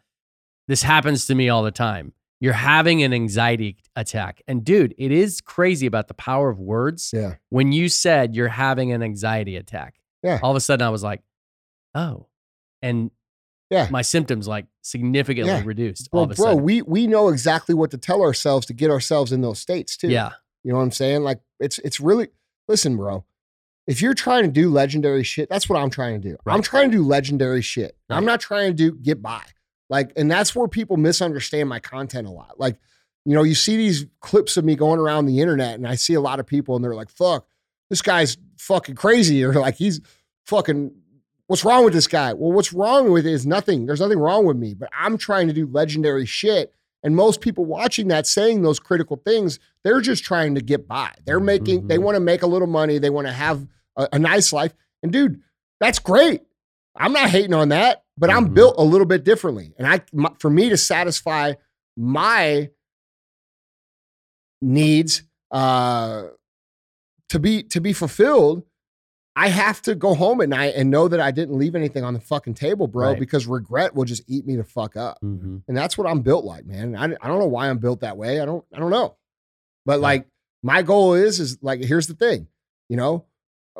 [0.67, 2.13] This happens to me all the time.
[2.41, 4.41] You're having an anxiety attack.
[4.47, 7.11] And dude, it is crazy about the power of words.
[7.13, 7.35] Yeah.
[7.49, 10.39] When you said you're having an anxiety attack, Yeah.
[10.43, 11.21] all of a sudden I was like,
[11.93, 12.27] Oh.
[12.81, 13.11] And
[13.69, 13.87] Yeah.
[13.89, 15.61] my symptoms like significantly Yeah.
[15.65, 16.63] reduced all Bro, of a bro, sudden.
[16.63, 20.09] we we know exactly what to tell ourselves to get ourselves in those states too.
[20.09, 20.31] yeah.
[20.63, 21.23] You know what I'm saying?
[21.23, 22.27] Like it's it's really
[22.67, 23.23] listen, bro.
[23.87, 26.37] If you're trying to do legendary shit, that's what I'm trying to do.
[26.47, 27.95] I'm trying to do legendary shit.
[28.09, 29.43] I'm not trying to do get by.
[29.89, 32.59] Like, and that's where people misunderstand my content a lot.
[32.59, 32.77] Like,
[33.25, 36.13] you know, you see these clips of me going around the internet, and I see
[36.13, 37.47] a lot of people, and they're like, "Fuck,
[37.89, 40.01] this guy's fucking crazy," or like, "He's
[40.45, 40.91] fucking."
[41.47, 42.33] What's wrong with this guy?
[42.33, 43.85] Well, what's wrong with it is nothing.
[43.85, 46.73] There's nothing wrong with me, but I'm trying to do legendary shit.
[47.05, 51.13] And most people watching that saying those critical things, they're just trying to get by.
[51.25, 52.01] They're making, they Mhm.
[52.01, 52.97] want to make a little money.
[52.97, 54.73] They want to have a, a nice life.
[55.03, 55.39] And dude,
[55.79, 56.41] that's great.
[56.95, 58.53] I'm not hating on that, but I'm Mhm.
[58.55, 59.73] built a little bit differently.
[59.77, 61.53] And I, my, for me to satisfy
[61.95, 62.71] my
[64.61, 66.23] needs, uh,
[67.29, 68.63] to be to be fulfilled,
[69.37, 72.13] I have to go home at night and know that I didn't leave anything on
[72.13, 73.19] the fucking table, bro, Right.
[73.19, 75.19] because regret will just eat me the fuck up.
[75.21, 75.63] Mhm.
[75.67, 76.95] And that's what I'm built like, man.
[76.95, 78.39] I, I don't know why I'm built that way.
[78.39, 79.15] I don't I don't know.
[79.85, 80.03] But Yeah.
[80.03, 80.27] like
[80.63, 82.47] my goal is is like here's the thing,
[82.89, 83.25] you know,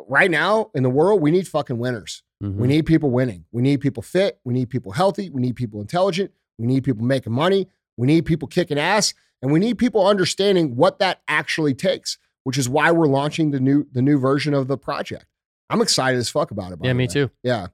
[0.07, 2.21] right now in the world we need fucking winners.
[2.43, 2.55] Mhm.
[2.55, 3.45] We need people winning.
[3.53, 4.39] We need people fit.
[4.43, 5.29] We need people healthy.
[5.29, 6.31] We need people intelligent.
[6.59, 7.69] We need people making money.
[7.97, 12.17] We need people kicking ass, and we need people understanding what that actually takes.
[12.43, 15.25] Which is why we're launching the new the new version of the project.
[15.69, 16.79] I'm excited as fuck about it.
[16.79, 17.07] by yeah, the me way.
[17.07, 17.31] too.
[17.43, 17.67] Yeah.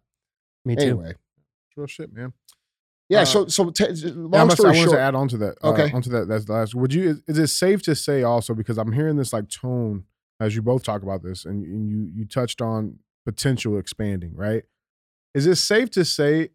[0.65, 0.81] Me too.
[0.83, 1.13] Anyway.
[1.75, 2.33] Real shit, man.
[3.09, 3.21] Yeah.
[3.21, 4.91] Uh, so so t- long Yeah, I, must, I story wanted short.
[4.97, 5.57] to add on to that.
[5.63, 5.91] uh, Okay.
[5.91, 6.27] onto that.
[6.27, 6.75] That's the last.
[6.75, 7.09] Would you?
[7.09, 10.05] Is, is it safe to say also because I'm hearing this like tone
[10.39, 14.63] as you both talk about this, and, and you you touched on potential expanding, right?
[15.33, 16.49] Is it safe to say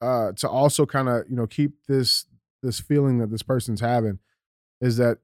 [0.00, 2.26] uh, to also kind of you know keep this
[2.62, 4.18] this feeling that this person's having
[4.80, 5.18] is that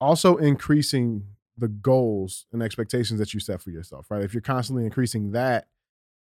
[0.00, 1.24] also increasing
[1.58, 4.22] the goals and expectations that you set for yourself, right?
[4.22, 5.66] If you're constantly increasing that,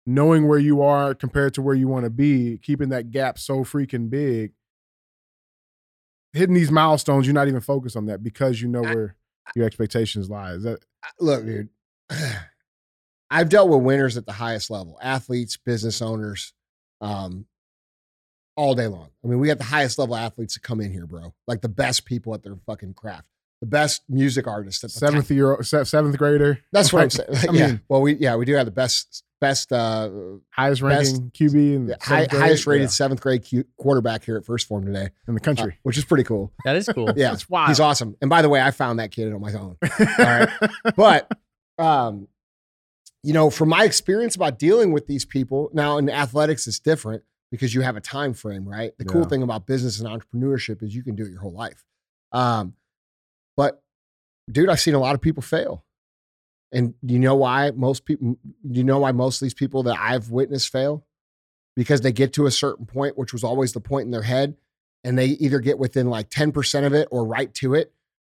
[0.05, 3.64] knowing where you are compared to where you want to be, keeping that gap so
[3.64, 4.53] freaking big,
[6.33, 9.17] hitting these milestones, you're not even focused on that because you know I- where
[9.55, 10.53] your expectations lie.
[10.53, 10.81] Is that
[11.21, 11.69] look, dude,
[13.31, 16.53] I've dealt with winners at the highest level, athletes, business owners,
[17.01, 17.47] um,
[18.57, 19.11] all day long.
[19.25, 21.35] I mean, we got the highest level athletes to come in here, bro.
[21.47, 23.29] Like the best people at their fucking craft,
[23.61, 25.31] the best music artist at the seventh top.
[25.35, 26.61] year se- seventh grader?
[26.73, 27.51] That's what I'm Like, saying.
[27.51, 27.77] I yeah.
[27.89, 30.09] well, we yeah we do have the best best uh
[30.51, 30.83] Highest Best-
[31.17, 34.67] ranking QB in the high, highest rated Yeah, seventh grade Q- quarterback here at 1st
[34.67, 35.79] Phorm today, in the uh, country.
[35.83, 36.53] which is pretty cool.
[36.65, 37.11] That is cool.
[37.17, 37.69] Yeah, That's wild.
[37.69, 38.17] he's awesome.
[38.23, 39.77] And by the way, I found that kid on my own.
[40.19, 40.49] right.
[40.97, 41.31] but
[41.79, 42.29] um
[43.23, 47.23] you know from my experience about dealing with these people now in athletics it's different
[47.51, 50.95] because you have a time frame right the cool thing about business and entrepreneurship is
[50.95, 51.85] you can do it your whole life
[52.33, 52.86] um but
[54.51, 55.85] dude i've seen a lot of people fail
[56.73, 60.31] and you know why most people you know why most of these people that i've
[60.31, 61.05] witnessed fail
[61.75, 64.57] because they get to a certain point which was always the point in their head
[65.05, 67.93] and they either get within like 10% of it or right to it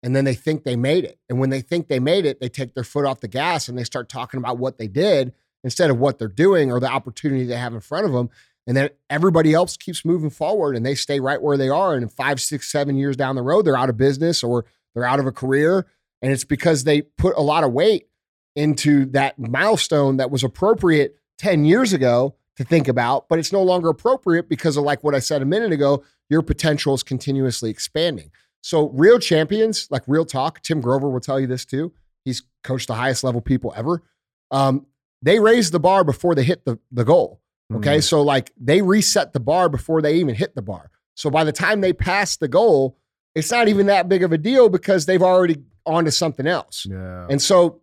[0.04, 1.20] and then they think they made it.
[1.30, 3.78] And when they think they made it, they take their foot off the gas and
[3.78, 5.34] they start talking about what they did
[5.64, 8.30] instead of what they're doing or the opportunity they have in front of them.
[8.68, 11.96] And then everybody else keeps moving forward and they stay right where they are.
[11.96, 15.20] And five, six, seven years down the road, they're out of business or they're out
[15.20, 15.88] of a career.
[16.22, 18.08] And it's because they put a lot of weight
[18.56, 23.62] into that milestone that was appropriate 10 years ago to think about, but it's no
[23.62, 27.70] longer appropriate because of like what I said a minute ago, your potential is continuously
[27.70, 28.32] expanding.
[28.62, 31.94] So real champions, like real talk, Tim Grover will tell you this too.
[32.26, 34.02] He's coached the highest level people ever.
[34.50, 34.88] Um,
[35.22, 37.42] they raise the bar before they hit the, the goal.
[37.74, 37.98] Okay.
[37.98, 38.04] Mm.
[38.04, 40.90] So like they reset the bar before they even hit the bar.
[41.16, 42.98] So by the time they pass the goal,
[43.36, 46.86] it's not even that big of a deal because they've already on to something else.
[46.90, 47.28] Yeah.
[47.30, 47.82] And so,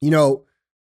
[0.00, 0.44] you know,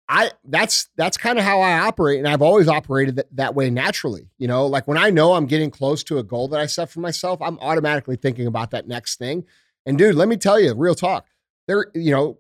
[0.09, 3.71] I that's that's kind of how I operate, and I've always operated that, that way
[3.71, 4.29] naturally.
[4.37, 6.91] You know, like when I know I'm getting close to a goal that I set
[6.91, 9.45] for myself, I'm automatically thinking about that next thing.
[9.87, 11.27] And dude, let me tell you, real talk.
[11.67, 12.39] There, you know,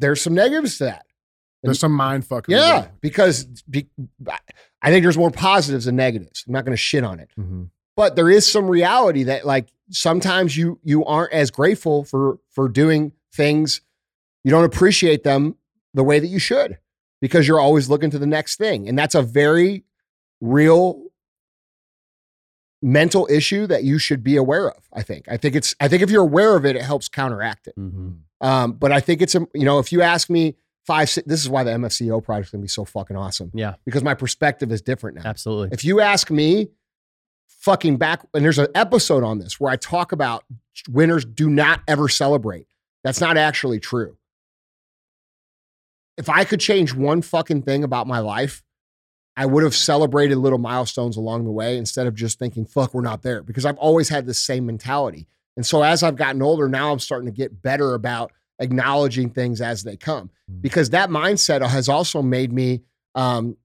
[0.00, 1.06] there's some negatives to that.
[1.62, 2.52] There's some mind fucking.
[2.52, 3.88] Yeah, because be,
[4.82, 6.44] I think there's more positives than negatives.
[6.46, 7.64] I'm not going to shit on it hmm
[7.96, 12.68] but there is some reality that like sometimes you you aren't as grateful for for
[12.68, 13.80] doing things.
[14.44, 15.56] You don't appreciate them
[15.94, 16.78] the way that you should
[17.20, 18.88] because you're always looking to the next thing.
[18.88, 19.84] And that's a very
[20.40, 21.02] real
[22.82, 25.26] mental issue that you should be aware of i think.
[25.28, 27.74] I think it's i think if you're aware of it it helps counteract it.
[27.76, 28.10] Hmm
[28.42, 30.56] um, but i think it's a you know if you ask me
[30.86, 33.50] five six, this is why the MFCEO project is going to be so fucking awesome.
[33.52, 35.22] Yeah, because my perspective is different now.
[35.24, 35.70] Absolutely.
[35.72, 36.68] if you ask me,
[37.66, 40.44] fucking back, and there's an episode on this where I talk about
[40.88, 42.68] winners do not ever celebrate.
[43.02, 44.16] That's not actually true.
[46.16, 48.62] If I could change one fucking thing about my life,
[49.36, 53.00] I would have celebrated little milestones along the way instead of just thinking, fuck, we're
[53.00, 53.42] not there.
[53.42, 55.26] Because I've always had this same mentality.
[55.56, 59.60] And so as I've gotten older, now I'm starting to get better about acknowledging things
[59.60, 60.30] as they come.
[60.50, 60.62] Mm.
[60.62, 62.82] Because that mindset has also made me
[63.16, 63.56] um,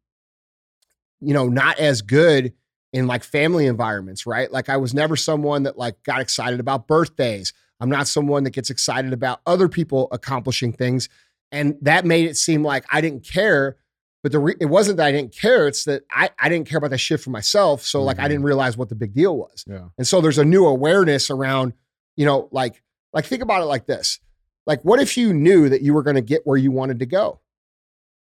[1.22, 2.54] you know, not as good
[2.93, 4.51] in like family environments, right?
[4.51, 7.53] Like I was never someone that like got excited about birthdays.
[7.79, 11.09] I'm not someone that gets excited about other people accomplishing things.
[11.51, 13.77] And that made it seem like I didn't care.
[14.23, 15.67] But the re- it wasn't that I didn't care.
[15.67, 17.83] It's that I, I didn't care about that shit for myself.
[17.83, 18.45] So like I didn't mm-hmm.
[18.47, 19.65] realize what the big deal was.
[19.67, 19.87] Yeah.
[19.97, 21.73] And so there's a new awareness around,
[22.15, 22.83] you know, like,
[23.13, 24.19] like think about it like this.
[24.67, 27.05] Like, what if you knew that you were going to get where you wanted to
[27.05, 27.39] go?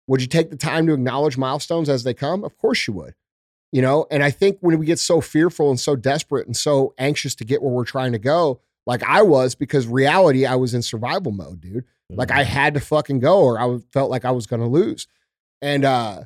[0.08, 2.44] Would you take the time to acknowledge milestones as they come?
[2.44, 3.14] Of course you would.
[3.74, 6.94] You know, and I think when we get so fearful and so desperate and so
[7.00, 10.76] anxious to get where we're trying to go, like I was because reality, I was
[10.76, 11.84] in survival mode, dude.
[12.12, 15.08] Like I had to fucking go or I felt like I was going to lose.
[15.64, 16.26] And, uh,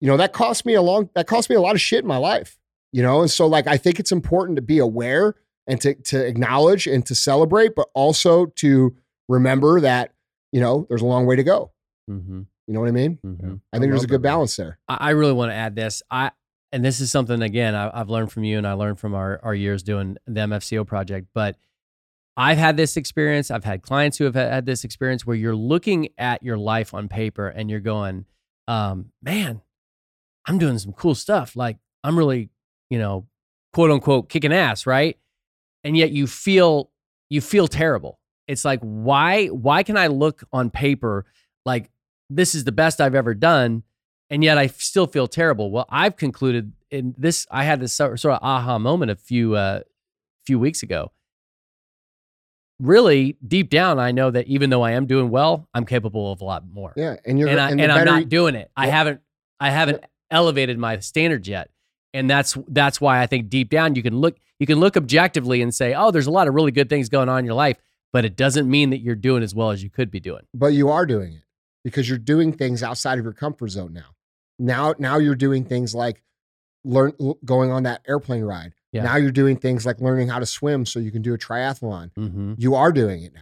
[0.00, 2.06] you know, that cost me a long, that cost me a lot of shit in
[2.06, 2.56] my life,
[2.92, 3.22] you know?
[3.22, 5.34] And so like, I think it's important to be aware
[5.66, 8.94] and to, to acknowledge and to celebrate, but also to
[9.28, 10.12] remember that,
[10.52, 11.72] you know, there's a long way to go.
[12.08, 13.18] Mm-hmm, You know what I mean?
[13.26, 13.54] mm-hmm.
[13.72, 14.78] I think I there's a good that, balance there.
[14.86, 16.00] I, I really want to add this.
[16.08, 16.30] I
[16.74, 19.40] and this is something again I, I've learned from you, and I learned from our
[19.44, 21.28] our years doing the MFCEO project.
[21.32, 21.56] But
[22.36, 23.52] I've had this experience.
[23.52, 26.92] I've had clients who have had had this experience where you're looking at your life
[26.92, 28.24] on paper and you're going,
[28.66, 29.62] um, "Man,
[30.46, 31.54] I'm doing some cool stuff.
[31.54, 32.50] Like I'm really,
[32.90, 33.28] you know,
[33.72, 35.16] quote unquote, kicking ass, right?"
[35.84, 36.90] And yet you feel
[37.30, 38.18] you feel terrible.
[38.48, 41.24] It's like why why can I look on paper
[41.64, 41.88] like
[42.28, 43.84] this is the best I've ever done?
[44.34, 45.70] And yet I still feel terrible.
[45.70, 47.46] Well, I've concluded in this.
[47.52, 49.82] I had this sort of aha moment a few uh,
[50.44, 51.12] few weeks ago.
[52.80, 56.40] Really deep down, I know that even though I am doing well, I'm capable of
[56.40, 56.92] a lot more.
[56.96, 57.14] Yeah.
[57.24, 58.72] And you're, and I, and, and I'm not doing it.
[58.76, 59.20] I haven't
[59.60, 61.70] I haven't elevated my standards yet,
[62.12, 65.62] and that's that's why I think deep down you can look you can look objectively
[65.62, 67.76] and say, oh, there's a lot of really good things going on in your life,
[68.12, 70.42] but it doesn't mean that you're doing as well as you could be doing.
[70.52, 71.42] but you are doing it
[71.84, 74.13] because you're doing things outside of your comfort zone now.
[74.58, 76.22] Now, now you're doing things like
[76.84, 77.12] learn
[77.44, 78.74] going on that airplane ride.
[78.92, 79.02] Yeah.
[79.02, 82.10] Now you're doing things like learning how to swim so you can do a triathlon.
[82.18, 82.54] Mm-hmm.
[82.58, 83.40] You are doing it now.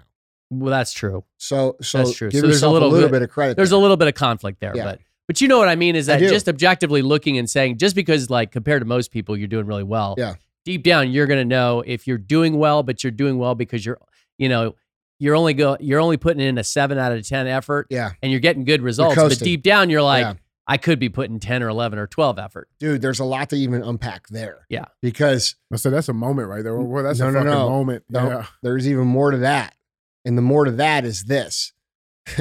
[0.51, 1.25] Well, that's true.
[1.39, 2.31] So, so That's true.
[2.31, 3.57] give So there's a yourself a little little, bit- bit, of credit.
[3.57, 4.85] there's a little bit of conflict there, Yeah.
[4.85, 7.95] but but you know what I mean is that just objectively looking and saying just
[7.97, 10.15] because like compared to most people you're doing really well.
[10.19, 10.35] Yeah.
[10.65, 13.85] Deep down you're going to know if you're doing well but you're doing well because
[13.85, 13.99] you're
[14.39, 14.75] you know
[15.19, 18.31] you're only go you're only putting in a 7 out of 10 effort yeah, and
[18.31, 20.35] you're getting good results but deep down you're like Yeah.
[20.67, 22.69] I could be putting 10 or 11 or 12 effort.
[22.79, 23.03] dude.
[23.03, 24.65] There's a lot to even unpack there.
[24.69, 24.85] Yeah.
[25.03, 26.77] because so that's a moment right there.
[26.79, 27.69] Well, that's No, a no, fucking no.
[27.69, 28.05] moment.
[28.09, 28.29] No.
[28.29, 28.47] Yeah.
[28.63, 29.75] there's even more to that,
[30.25, 31.73] and the more to that is this.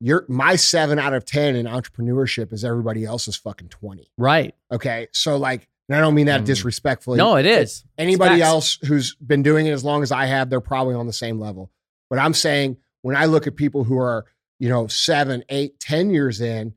[0.00, 4.10] Your my seven out of ten in entrepreneurship is everybody else's fucking twenty.
[4.18, 4.54] Right.
[4.70, 6.46] Okay, so like, and I don't mean that Mm.
[6.46, 7.16] disrespectfully.
[7.16, 7.82] no, it is.
[7.96, 11.14] anybody else who's been doing it as long as I have, they're probably on the
[11.14, 11.70] same level.
[12.10, 14.26] But I'm saying when I look at people who are,
[14.58, 16.74] you know, seven, eight, ten years in,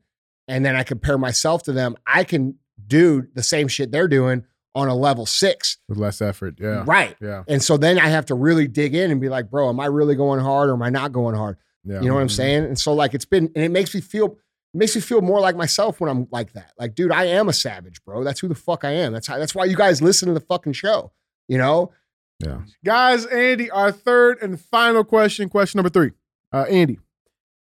[0.50, 4.44] and then I compare myself to them, I can do the same shit they're doing
[4.74, 5.78] on a level six.
[5.88, 6.56] With less effort.
[6.60, 6.84] Yeah.
[6.86, 7.16] Right.
[7.20, 7.44] Yeah.
[7.48, 9.86] And so then I have to really dig in and be like, bro, am I
[9.86, 11.56] really going hard or am I not going hard?
[11.84, 12.00] Yeah.
[12.02, 12.32] You know what I'm Mhm.
[12.36, 12.64] saying?
[12.64, 14.36] And so like it's been, and it makes me feel,
[14.74, 16.72] makes me feel more like myself when I'm like that.
[16.78, 18.22] Like, dude, I am a savage, bro.
[18.22, 19.12] That's who the fuck I am.
[19.12, 19.38] That's how.
[19.38, 21.12] That's why you guys listen to the fucking show.
[21.48, 21.90] You know?
[22.38, 22.60] Yeah.
[22.84, 26.12] Guys, Andy, our third and final question, question number three.
[26.52, 26.98] Uh, Andy,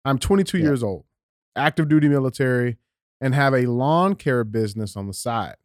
[0.04, 0.64] I'm 22 Yeah.
[0.66, 1.06] years old,
[1.58, 2.78] active duty military,
[3.20, 5.56] and have a lawn care business on the side.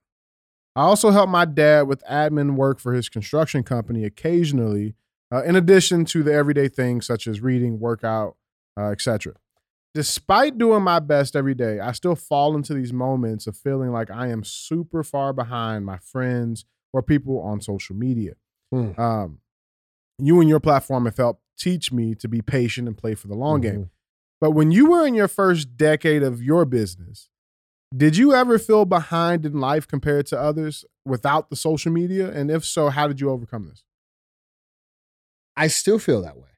[0.74, 4.94] I also help my dad with admin work for his construction company occasionally,
[5.32, 8.36] uh, in addition to the everyday things such as reading, workout,
[8.78, 9.34] uh, etc.
[9.94, 14.10] Despite doing my best every day, I still fall into these moments of feeling like
[14.10, 16.64] I am super far behind my friends
[16.94, 18.32] or people on social media.
[18.70, 18.98] Hmm.
[18.98, 19.38] Um,
[20.18, 23.34] you and your platform have helped teach me to be patient and play for the
[23.34, 23.90] long game.
[24.42, 27.30] But when you were in your first decade of your business,
[27.96, 32.28] did you ever feel behind in life compared to others without the social media?
[32.28, 33.84] And if so, how did you overcome this?
[35.56, 36.48] I still feel that way.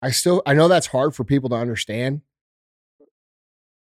[0.00, 2.20] I still, I know that's hard for people to understand,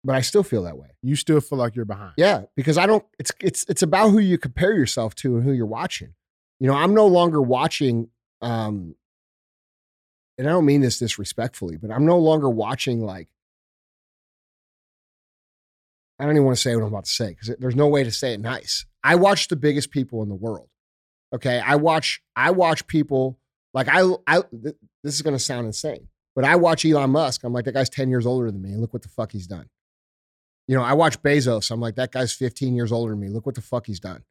[0.04, 0.96] but I still feel that way.
[1.04, 2.14] You still feel like you're behind.
[2.18, 3.06] Yeah, because I don't.
[3.20, 6.16] It's it's it's about who you compare yourself to and who you're watching.
[6.60, 8.10] You know, I'm no longer watching.
[8.42, 8.96] um
[10.38, 13.30] And I don't mean this disrespectfully, but I'm no longer watching like.
[16.20, 18.04] I don't even want to say what I'm about to say because there's no way
[18.04, 18.86] to say it nice.
[19.04, 20.70] I watch the biggest people in the world.
[21.34, 23.40] Okay, I watch I watch people
[23.74, 24.42] like I I.
[24.42, 27.44] th- This is going to sound insane, but I watch Elon Musk.
[27.44, 28.76] I'm like that guy's 10 years older than me.
[28.76, 29.68] Look what the fuck he's done.
[30.68, 31.70] You know, I watch Bezos.
[31.72, 33.28] I'm like, that guy's 15 years older than me.
[33.28, 34.24] Look what the fuck he's done.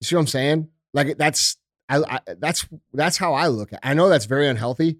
[0.00, 0.68] You see what I'm saying?
[0.94, 1.56] Like that's
[1.88, 3.80] I, I that's that's how I look at.
[3.82, 3.88] It.
[3.88, 4.98] I know that's very unhealthy,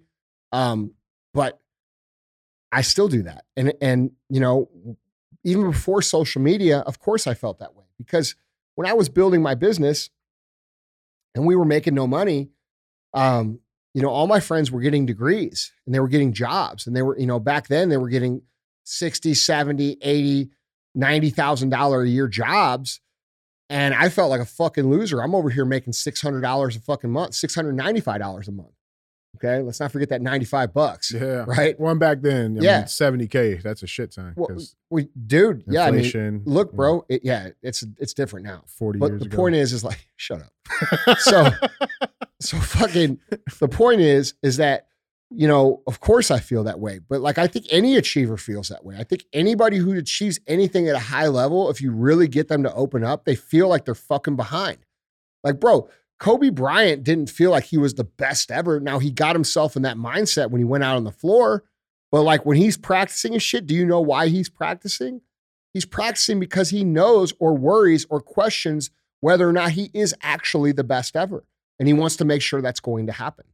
[0.51, 0.93] um,
[1.33, 1.59] but
[2.71, 3.45] I still do that.
[3.55, 4.69] And and you know,
[5.43, 8.35] even before social media, of course, I felt that way because
[8.75, 10.09] when I was building my business
[11.35, 12.49] and we were making no money,
[13.13, 13.59] um,
[13.93, 17.01] you know, all my friends were getting degrees and they were getting jobs and they
[17.01, 18.41] were, you know, back then they were getting
[18.83, 20.49] 60, 70, 80,
[20.95, 23.01] 90,000 dollar a year jobs.
[23.69, 25.21] And I felt like a fucking loser.
[25.21, 28.69] I'm over here making $600 a fucking month, $695 a month.
[29.35, 29.61] Okay.
[29.61, 31.11] Let's not forget that 95 bucks.
[31.13, 31.45] Yeah.
[31.47, 31.79] Right.
[31.79, 32.77] One back then, I Yeah.
[32.79, 33.61] mean, 70K.
[33.61, 34.33] That's a shit ton.
[34.35, 34.57] Well,
[34.89, 35.85] we, dude, yeah.
[35.85, 37.05] I mean, look, bro.
[37.07, 38.63] It, yeah, it's, it's different now.
[38.67, 39.37] 40 But years the ago.
[39.37, 41.17] point is, is like, shut up.
[41.19, 41.51] so-
[42.41, 43.19] so fucking
[43.59, 44.87] the point is, is that,
[45.31, 48.69] you know, of course I feel that way, but like I think any achiever feels
[48.69, 48.95] that way.
[48.97, 52.63] I think anybody who achieves anything at a high level, if you really get them
[52.63, 54.79] to open up, they feel like they're fucking behind.
[55.43, 55.87] Like, bro,
[56.19, 58.79] Kobe Bryant didn't feel like he was the best ever.
[58.79, 61.63] Now he got himself in that mindset when he went out on the floor.
[62.11, 65.21] But like when he's practicing his shit, do you know why he's practicing?
[65.73, 68.89] He's practicing because he knows or worries or questions
[69.21, 71.45] whether or not he is actually the best ever.
[71.77, 73.45] And he wants to make sure that's going to happen.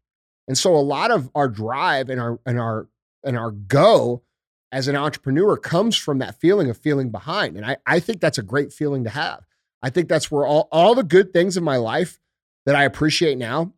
[0.48, 2.88] And so a lot of our drive and our and our
[3.24, 4.24] and our go
[4.72, 7.56] as an entrepreneur comes from that feeling of feeling behind.
[7.56, 9.46] And I, I think that's a great feeling to have.
[9.82, 12.20] I think that's where all, all the good things in my life
[12.66, 13.74] that I appreciate now,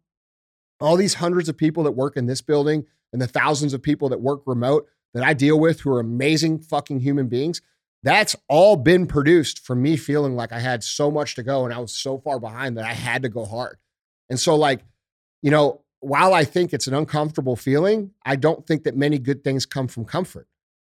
[0.80, 4.09] all these hundreds of people that work in this building and the thousands of people
[4.09, 7.61] that work remote that I deal with who are amazing fucking human beings,
[8.03, 11.74] that's all been produced from me feeling like I had so much to go and
[11.74, 13.78] I was so far behind that I had to go hard.
[14.30, 14.82] And so, like,
[15.41, 19.43] you know, while I think it's an uncomfortable feeling, I don't think that many good
[19.43, 20.48] things come from comfort.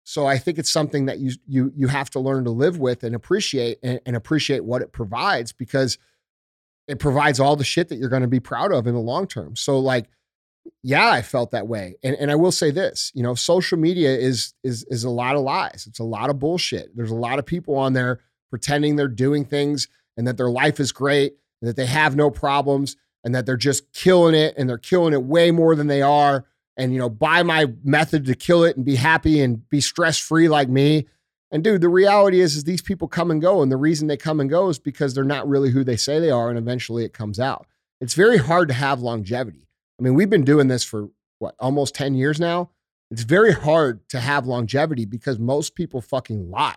[0.04, 3.04] So I think it's something that you you you have to learn to live with
[3.04, 5.96] and appreciate and, and appreciate what it provides because
[6.88, 9.28] it provides all the shit that you're going to be proud of in the long
[9.28, 9.54] term.
[9.54, 10.06] So like,
[10.82, 11.94] yeah, I felt that way.
[12.02, 15.36] And and I will say this, you know, social media is is is a lot
[15.36, 15.84] of lies.
[15.88, 16.96] It's a lot of bullshit.
[16.96, 20.80] There's a lot of people on there pretending they're doing things and that their life
[20.80, 24.68] is great and that they have no problems and that they're just killing it and
[24.68, 26.44] they're killing it way more than they are
[26.76, 30.18] and you know buy my method to kill it and be happy and be stress
[30.18, 31.06] free like me
[31.52, 34.16] and dude, the reality is, is these people come and go, and the reason they
[34.16, 37.04] come and go is because they're not really who they say they are, and eventually
[37.04, 37.66] it comes out.
[38.00, 39.68] It's very hard to have longevity.
[40.00, 41.10] I mean, we've been doing this for
[41.40, 42.70] what almost ten years now.
[43.10, 46.74] It's very hard to have longevity because most people fucking lie.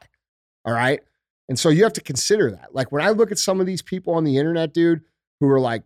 [0.65, 0.99] All right,
[1.47, 2.75] and so you have to consider that.
[2.75, 5.03] Like when I look at some of these people on the internet, dude,
[5.39, 5.83] who are like,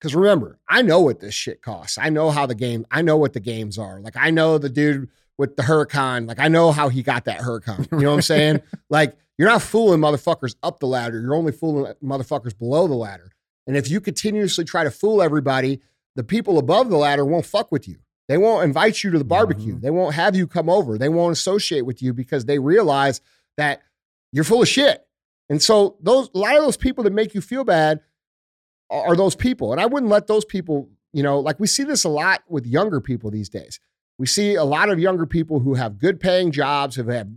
[0.00, 1.98] because remember, I know what this shit costs.
[1.98, 2.86] I know how the game.
[2.90, 4.00] I know what the games are.
[4.00, 6.26] Like I know the dude with the Huracan.
[6.26, 7.90] Like I know how he got that Huracan.
[7.92, 8.62] You know what I'm saying?
[8.90, 11.20] like you're not fooling motherfuckers up the ladder.
[11.20, 13.30] You're only fooling motherfuckers below the ladder.
[13.66, 15.80] And if you continuously try to fool everybody,
[16.16, 17.98] the people above the ladder won't fuck with you.
[18.28, 19.74] They won't invite you to the barbecue.
[19.74, 19.82] Mm-hmm.
[19.82, 20.96] They won't have you come over.
[20.96, 23.20] They won't associate with you because they realize
[23.56, 23.82] that
[24.32, 25.06] you're full of shit.
[25.48, 28.00] And so those a lot of those people that make you feel bad
[28.90, 29.72] are those people.
[29.72, 32.66] And I wouldn't let those people, you know, like we see this a lot with
[32.66, 33.80] younger people these days.
[34.18, 37.28] We see a lot of younger people who have good paying jobs, who have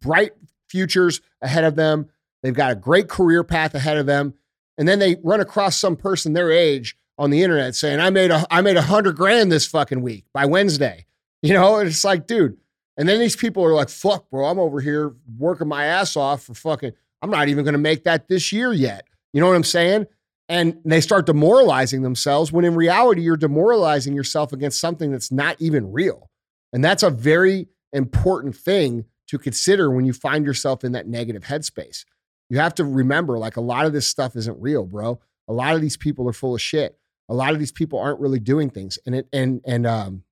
[0.00, 0.32] bright
[0.68, 2.10] futures ahead of them.
[2.42, 4.34] They've got a great career path ahead of them.
[4.76, 8.30] And then they run across some person their age on the internet saying, I made
[8.30, 11.06] a I made a hundred grand this fucking week by Wednesday.
[11.42, 12.58] You know, and it's like, dude.
[12.98, 16.42] And then these people are like, fuck, bro, I'm over here working my ass off
[16.42, 19.06] for fucking, I'm not even gonna make that this year yet.
[19.32, 20.06] You know what I'm saying?
[20.50, 25.54] And they start demoralizing themselves when in reality you're demoralizing yourself against something that's not
[25.60, 26.28] even real.
[26.72, 31.44] And that's a very important thing to consider when you find yourself in that negative
[31.44, 32.04] headspace.
[32.48, 35.20] You have to remember like a lot of this stuff isn't real bro.
[35.46, 36.98] A lot of these people are full of shit.
[37.28, 38.98] A lot of these people aren't really doing things.
[39.06, 40.24] And it and and um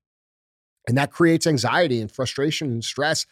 [0.85, 3.25] and that creates anxiety and frustration and stress.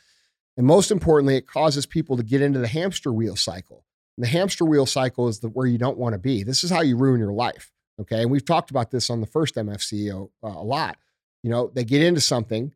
[0.56, 3.84] And most importantly it causes people to get into the hamster wheel cycle
[4.18, 6.44] and the hamster wheel cycle is the, where you don't want to be.
[6.44, 7.72] This is how you ruin your life.
[8.00, 8.22] Okay.
[8.24, 10.98] And we've talked about this on the first MFCEO uh, a lot.
[11.44, 12.74] You know, they get into something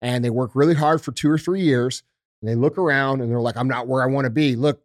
[0.00, 2.02] and they work really hard for two or three years
[2.40, 4.56] and they look around and they're like, I'm not where I want to be.
[4.56, 4.82] Look,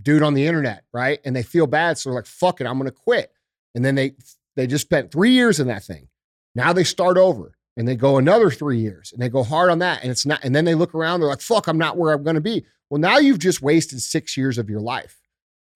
[0.00, 1.20] dude on the internet, right?
[1.24, 1.98] And they feel bad.
[1.98, 3.32] So they're like, fuck it, I'm going to quit.
[3.74, 4.12] And then they,
[4.56, 6.08] they just spent three years in that thing.
[6.54, 9.78] Now they start over and they go another three years and they go hard on
[9.80, 10.02] that.
[10.02, 12.22] And it's not, and then they look around, they're like, fuck, I'm not where I'm
[12.22, 12.64] going to be.
[12.90, 15.21] Well, now you've just wasted six years of your life.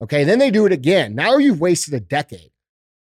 [0.01, 0.23] Okay.
[0.23, 1.15] Then they do it again.
[1.15, 2.51] Now you've wasted a decade.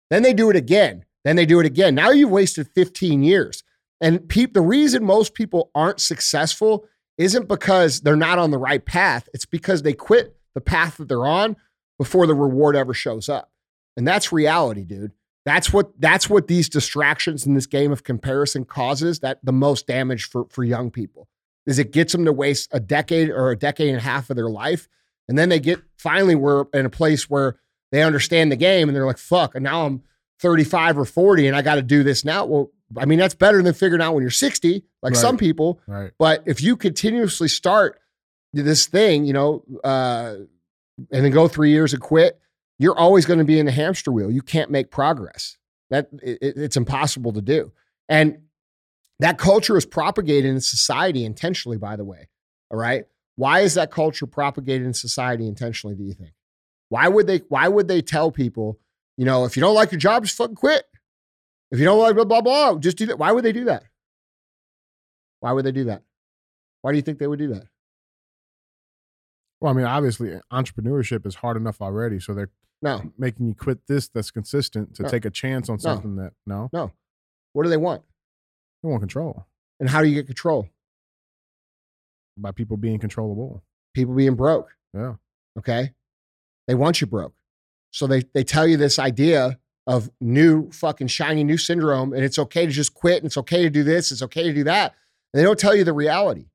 [0.10, 1.06] Then they do it again.
[1.26, 1.96] Then they do it again.
[1.96, 3.64] Now you've wasted 15 years.
[4.00, 6.86] And pe- the reason most people aren't successful
[7.18, 9.28] isn't because they're not on the right path.
[9.34, 11.56] It's because they quit the path that they're on
[11.98, 13.52] before the reward ever shows up.
[13.96, 15.12] And that's reality, dude.
[15.46, 19.88] That's what that's what these distractions in this game of comparison causes that the most
[19.88, 21.30] damage for for young people.
[21.66, 24.36] Is it gets them to waste a decade or a decade and a half of
[24.36, 24.88] their life
[25.28, 27.58] and then they get finally we're in a place where
[27.92, 30.04] they understand the game and they're like, fuck, and now I'm
[30.40, 32.46] 35 or 40 and I got to do this now.
[32.46, 35.20] Well, I mean, that's better than figuring out when you're 60, like Right.
[35.20, 35.80] some people.
[35.88, 36.12] Right.
[36.20, 38.00] But if you continuously start
[38.54, 40.36] this thing, you know, uh,
[41.12, 42.40] and then go three years and quit,
[42.80, 44.30] you're always going to be in the hamster wheel.
[44.32, 45.58] You can't make progress.
[45.90, 47.72] That it, it- it's impossible to do.
[48.10, 48.40] And
[49.20, 52.28] that culture is propagated in society intentionally, by the way.
[52.70, 53.06] All right.
[53.38, 56.34] Why is that culture propagated in society intentionally, do you think?
[56.90, 58.80] Why would they why would they tell people,
[59.16, 60.84] you know, if you don't like your job, just fucking quit?
[61.72, 63.20] If you don't like blah, blah, blah, just do that.
[63.20, 63.84] Why would they do that?
[65.40, 66.02] Why would they do that?
[66.82, 67.66] Why do you think they would do that?
[69.60, 73.86] Well, I mean, obviously, entrepreneurship is hard enough already, so they're No, making you quit
[73.88, 75.10] this that's consistent to No.
[75.10, 76.92] take a chance on something that no, no.
[77.54, 78.04] What do they want?
[78.84, 79.46] they want control
[79.80, 80.70] And how do you get control?
[82.38, 83.64] By people being controllable.
[83.94, 84.70] People being broke.
[84.94, 85.16] Yeah,
[85.58, 85.92] Okay.
[86.68, 87.34] They want you broke.
[87.92, 89.58] So they, they tell you this idea
[89.88, 93.62] of new fucking shiny new syndrome, and it's okay to just quit, and it's okay
[93.64, 94.94] to do this, it's okay to do that.
[95.34, 96.48] And they don't tell you the reality.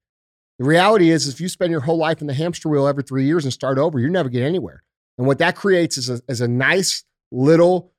[0.58, 3.24] The reality is, if you spend your whole life in the hamster wheel every three
[3.24, 4.82] years and start over, you never get anywhere.
[5.16, 7.92] And what that creates is a, is a nice little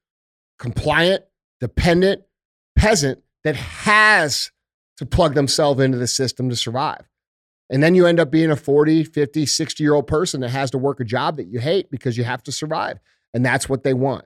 [0.60, 1.24] compliant,
[1.60, 2.24] dependent
[2.76, 4.52] peasant that has
[4.98, 7.10] to plug themselves into the system to survive.
[7.74, 10.70] And then you end up being a 40, 50, 60 year old person that has
[10.72, 13.00] to work a job that you hate because you have to survive.
[13.34, 14.26] And that's what they want.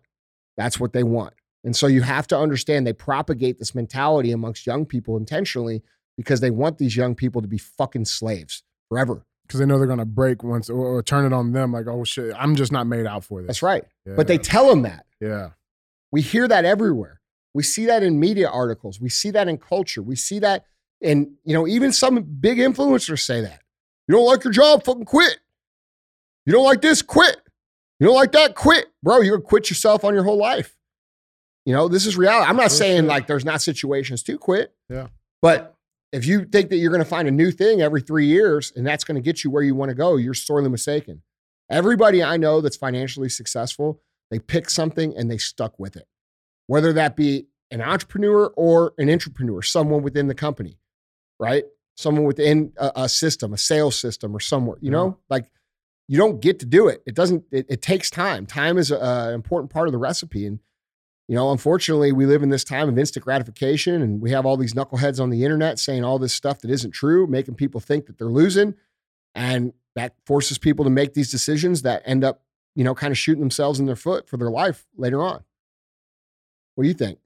[0.57, 1.33] That's what they want.
[1.63, 5.81] And so you have to understand they propagate this mentality amongst young people intentionally
[6.17, 9.25] because they want these young people to be fucking slaves forever.
[9.47, 11.71] because they know they're gonna break once or, or turn it on them.
[11.71, 13.47] Like, oh shit, I'm just not made out for this.
[13.47, 13.85] That's right.
[14.05, 14.13] Yeah.
[14.17, 15.05] But they tell them that.
[15.21, 15.51] yeah,
[16.11, 17.21] We hear that everywhere.
[17.53, 18.99] We see that in media articles.
[18.99, 20.01] We see that in culture.
[20.01, 20.65] We see that
[21.01, 23.61] in, you know, even some big influencers say that.
[24.07, 25.39] You don't like your job, fucking quit.
[26.45, 27.37] You don't like this, quit.
[27.99, 28.87] You don't like that, quit.
[29.03, 30.75] Bro, you're gonna quit yourself on your whole life.
[31.65, 32.49] You know, this is reality.
[32.49, 34.73] I'm not saying like there's not situations to quit.
[34.89, 35.07] Yeah.
[35.41, 35.75] But
[36.13, 39.03] if you think that you're gonna find a new thing every three years and that's
[39.03, 41.21] gonna get you where you want to go, you're sorely mistaken.
[41.69, 46.07] Everybody I know that's financially successful, they pick something and they stuck with it
[46.67, 50.77] whether that be an entrepreneur or an intrapreneur, someone within the company,
[51.39, 51.63] right?
[51.95, 55.49] Someone within a, a system, a sales system, or somewhere, you know, like
[56.07, 57.03] you don't get to do it.
[57.05, 58.45] It doesn't, it, it takes time.
[58.45, 60.45] Time is an important part of the recipe.
[60.45, 60.59] And,
[61.27, 64.55] you know, unfortunately, we live in this time of instant gratification and we have all
[64.55, 68.05] these knuckleheads on the internet saying all this stuff that isn't true, making people think
[68.05, 68.75] that they're losing.
[69.35, 72.43] And that forces people to make these decisions that end up,
[72.75, 75.43] you know, kind of shooting themselves in their foot for their life later on.
[76.75, 77.19] What do you think?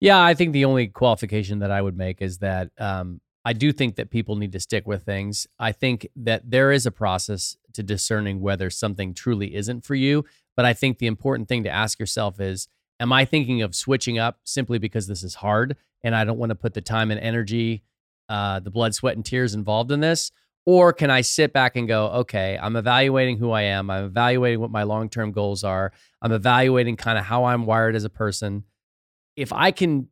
[0.00, 3.72] Yeah, I think the only qualification that I would make is that um, I do
[3.72, 5.46] think that people need to stick with things.
[5.58, 10.24] I think that there is a process to discerning whether something truly isn't for you.
[10.56, 12.68] But I think the important thing to ask yourself is
[13.00, 16.50] Am I thinking of switching up simply because this is hard and I don't want
[16.50, 17.84] to put the time and energy,
[18.28, 20.32] uh, the blood, sweat, and tears involved in this?
[20.66, 23.88] Or can I sit back and go, okay, I'm evaluating who I am.
[23.88, 25.92] I'm evaluating what my long term goals are.
[26.20, 28.64] I'm evaluating kind of how I'm wired as a person.
[29.38, 30.08] If I can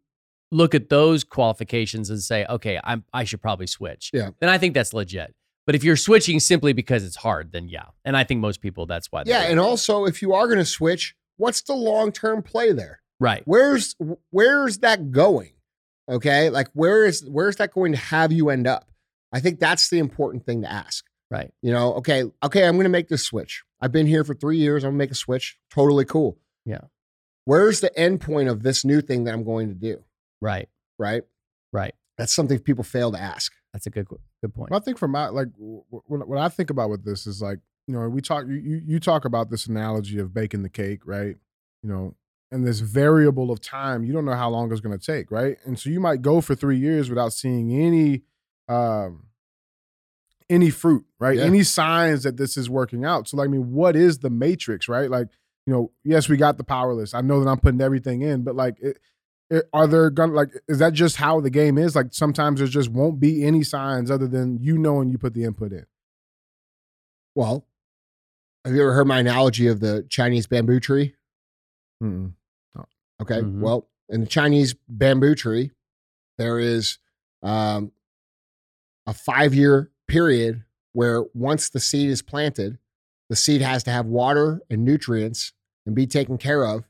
[0.52, 4.30] look at those qualifications and say, okay, I'm, I should probably switch, Yeah.
[4.40, 5.34] then I think that's legit.
[5.66, 7.86] But if you're switching simply because it's hard, then yeah.
[8.04, 9.24] And I think most people, that's why.
[9.26, 13.00] Yeah, and also if you are going to switch, what's the long term play there?
[13.18, 13.42] right.
[13.46, 13.96] Where's
[14.30, 15.52] where's that going?
[16.08, 18.88] Okay, like where is where's that going to have you end up?
[19.32, 21.04] I think that's the important thing to ask.
[21.30, 21.50] Right.
[21.62, 23.64] You know, okay, okay, I'm going to make this switch.
[23.80, 24.84] I've been here for three years.
[24.84, 25.58] I'm going to make a switch.
[25.70, 26.38] Totally cool.
[26.64, 26.82] Yeah.
[27.46, 30.04] Where's the end point of this new thing that I'm going to do?
[30.42, 30.68] Right.
[30.98, 31.22] Right.
[31.72, 31.94] Right.
[32.18, 33.52] That's something people fail to ask.
[33.72, 34.70] That's a good good point.
[34.70, 37.26] Well, I think for my like w- w- what, what I think about with this
[37.26, 40.62] is like you know we talk you you you talk about this analogy of baking
[40.62, 41.36] the cake, right?
[41.82, 42.14] You know,
[42.50, 45.58] and this variable of time, you don't know how long it's going to take, right?
[45.64, 48.22] And so you might go for three years without seeing any
[48.68, 49.26] um
[50.48, 51.36] any fruit, right?
[51.36, 51.44] Yeah.
[51.44, 53.28] Any signs that this is working out.
[53.28, 55.10] So like, I mean, what is the matrix, right?
[55.10, 55.28] Like,
[55.66, 57.14] you know, yes, we got the power list.
[57.14, 58.98] I know that I'm putting everything in, but like, it,
[59.50, 61.94] it, are there gonna like is that just how the game is?
[61.94, 65.44] Like sometimes there just won't be any signs other than you knowing you put the
[65.44, 65.86] input in.
[67.34, 67.66] Well,
[68.64, 71.14] have you ever heard my analogy of the Chinese bamboo tree?
[72.02, 72.32] Mm-mm.
[73.22, 73.40] Okay.
[73.40, 73.60] Mhm.
[73.60, 75.70] Well, in the Chinese bamboo tree,
[76.38, 76.98] there is
[77.42, 77.92] um,
[79.06, 82.78] a five year period where once the seed is planted,
[83.28, 85.52] the seed has to have water and nutrients
[85.84, 86.84] and be taken care of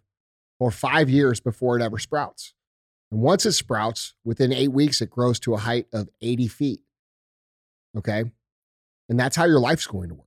[0.58, 2.54] for five years before it ever sprouts.
[3.10, 6.80] And once it sprouts, within eight weeks, it grows to a height of 80 feet.
[7.96, 8.24] Okay.
[9.08, 10.26] And that's how your life's going to work.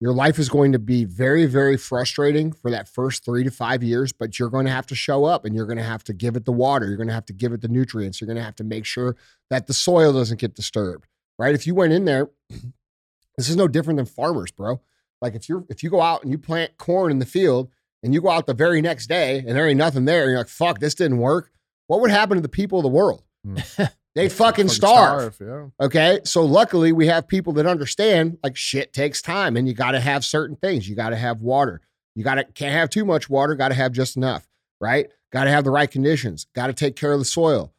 [0.00, 3.82] Your life is going to be very, very frustrating for that first three to five
[3.82, 6.12] years, but you're going to have to show up and you're going to have to
[6.12, 6.86] give it the water.
[6.86, 8.20] You're going to have to give it the nutrients.
[8.20, 9.16] You're going to have to make sure
[9.50, 11.52] that the soil doesn't get disturbed, right?
[11.52, 12.30] If you went in there,
[13.36, 14.80] this is no different than farmers, bro.
[15.20, 17.70] Like if you're if you go out and you plant corn in the field
[18.02, 20.38] and you go out the very next day and there ain't nothing there, and you're
[20.38, 21.50] like, fuck, this didn't work.
[21.86, 23.22] What would happen to the people of the world?
[23.46, 23.92] Mm.
[24.14, 25.36] They'd fucking starve.
[25.40, 25.68] Yeah.
[25.80, 26.18] Okay.
[26.24, 30.00] So luckily we have people that understand like shit takes time and you got to
[30.00, 30.88] have certain things.
[30.88, 31.82] You got to have water.
[32.16, 34.48] You got to can't have too much water, got to have just enough,
[34.80, 35.08] right?
[35.32, 37.72] got to have the right conditions, got to take care of the soil.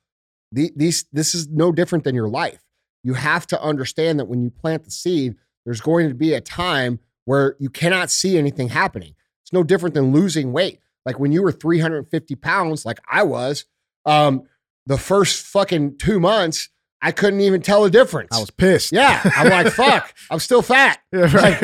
[0.51, 2.63] The, these, this is no different than your life.
[3.03, 5.35] You have to understand that when you plant the seed,
[5.65, 9.13] there's going to be a time where you cannot see anything happening.
[9.43, 10.79] It's no different than losing weight.
[11.05, 13.65] Like when you were 350 pounds, like I was,
[14.05, 14.43] um,
[14.87, 16.69] the first fucking two months,
[17.03, 18.29] I couldn't even tell the difference.
[18.35, 18.91] I was pissed.
[18.91, 20.97] yeah, I'm like, fuck, I'm still fat.
[21.13, 21.61] Yeah, right.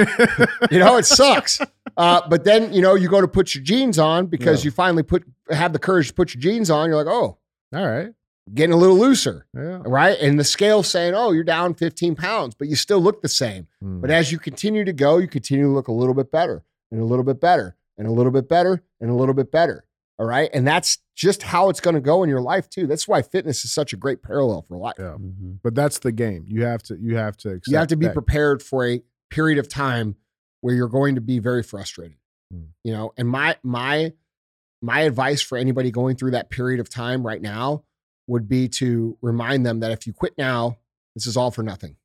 [0.72, 1.60] You know, it sucks.
[1.98, 4.66] Uh, but then, you know, you go to put your jeans on because Yeah.
[4.68, 6.90] you finally put have the courage to put your jeans on.
[6.90, 7.38] You're like, oh,
[7.74, 8.10] All right.
[8.54, 9.82] Getting a little looser, Yeah.
[9.86, 10.18] right?
[10.20, 13.68] And the scale saying, oh, you're down 15 pounds, but you still look the same.
[13.84, 14.02] Mm.
[14.02, 17.02] But as you continue to go, you continue to look a little bit better and
[17.02, 19.86] a little bit better and a little bit better and a little bit better.
[20.20, 20.50] All right.
[20.54, 22.88] And that's just how it's going to go in your life, too.
[22.88, 24.96] That's why fitness is such a great parallel for life.
[25.00, 25.18] Yeah.
[25.20, 25.60] Mhm.
[25.64, 26.46] But that's the game.
[26.48, 26.98] You have to.
[26.98, 27.50] You have to.
[27.50, 28.14] Accept you have to be that.
[28.14, 30.16] prepared for a period of time
[30.62, 32.18] where you're going to be very frustrated.
[32.54, 32.68] Mm.
[32.84, 34.14] You know, and my my
[34.82, 37.84] my advice for anybody going through that period of time right now
[38.28, 40.78] would be to remind them that if you quit now,
[41.14, 41.96] this is all for nothing.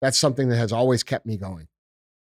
[0.00, 1.68] That's something that has always kept me going.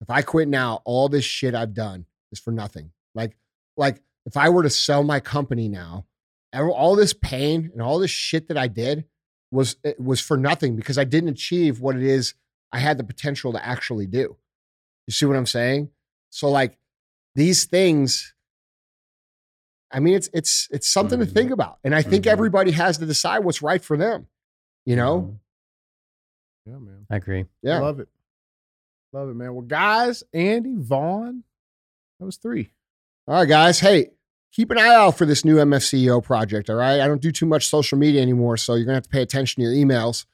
[0.01, 2.91] If I quit now, all this shit I've done is for nothing.
[3.15, 3.37] Like
[3.77, 6.07] like if I were to sell my company now,
[6.55, 9.05] all this pain and all this shit that I did
[9.51, 12.35] was was for nothing because I didn't achieve what it is
[12.73, 14.37] I had the potential to actually do.
[15.07, 15.91] You see what I'm saying?
[16.31, 16.79] So like
[17.35, 18.35] these things
[19.93, 21.33] I mean it's it's it's something to Mhm.
[21.33, 21.79] think about.
[21.85, 22.29] And I think Mhm.
[22.31, 24.27] everybody has to decide what's right for them.
[24.87, 25.21] You know?
[25.21, 25.39] Mhm.
[26.67, 27.07] Yeah, man.
[27.11, 27.45] I agree.
[27.63, 27.79] Yeah.
[27.81, 28.09] Love it.
[29.13, 29.53] Love it, man.
[29.55, 31.45] Well, guys, Andy, Vaughn,
[32.19, 32.73] that was three.
[33.29, 33.81] All right, guys.
[33.81, 34.11] Hey,
[34.53, 36.71] keep an eye out for this new MFCEO project.
[36.71, 37.01] All right.
[37.01, 39.63] I don't do too much social media anymore, so you're gonna have to pay attention
[39.63, 40.25] to your emails.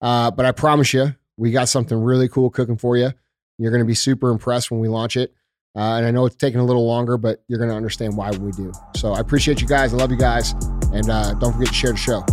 [0.00, 3.12] Uh, but I promise you, we got something really cool cooking for you.
[3.58, 5.34] You're gonna be super impressed when we launch it.
[5.78, 8.50] Uh, and I know it's taking a little longer, but you're gonna understand why we
[8.50, 8.72] do.
[8.96, 9.94] So I appreciate you guys.
[9.94, 10.52] I love you guys,
[10.92, 12.24] and uh, don't forget to share the show.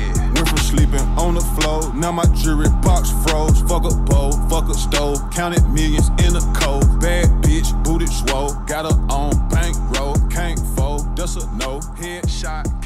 [0.00, 0.32] Yeah.
[0.32, 3.60] Went from sleeping on the floor, now my jewelry box froze.
[3.68, 6.98] Fuck a bowl, fuck a stove, counted millions in a cold.
[6.98, 11.80] Bad bitch, booted swole, got her on bankroll, can't fold, that's a no.
[12.00, 12.79] Headshot.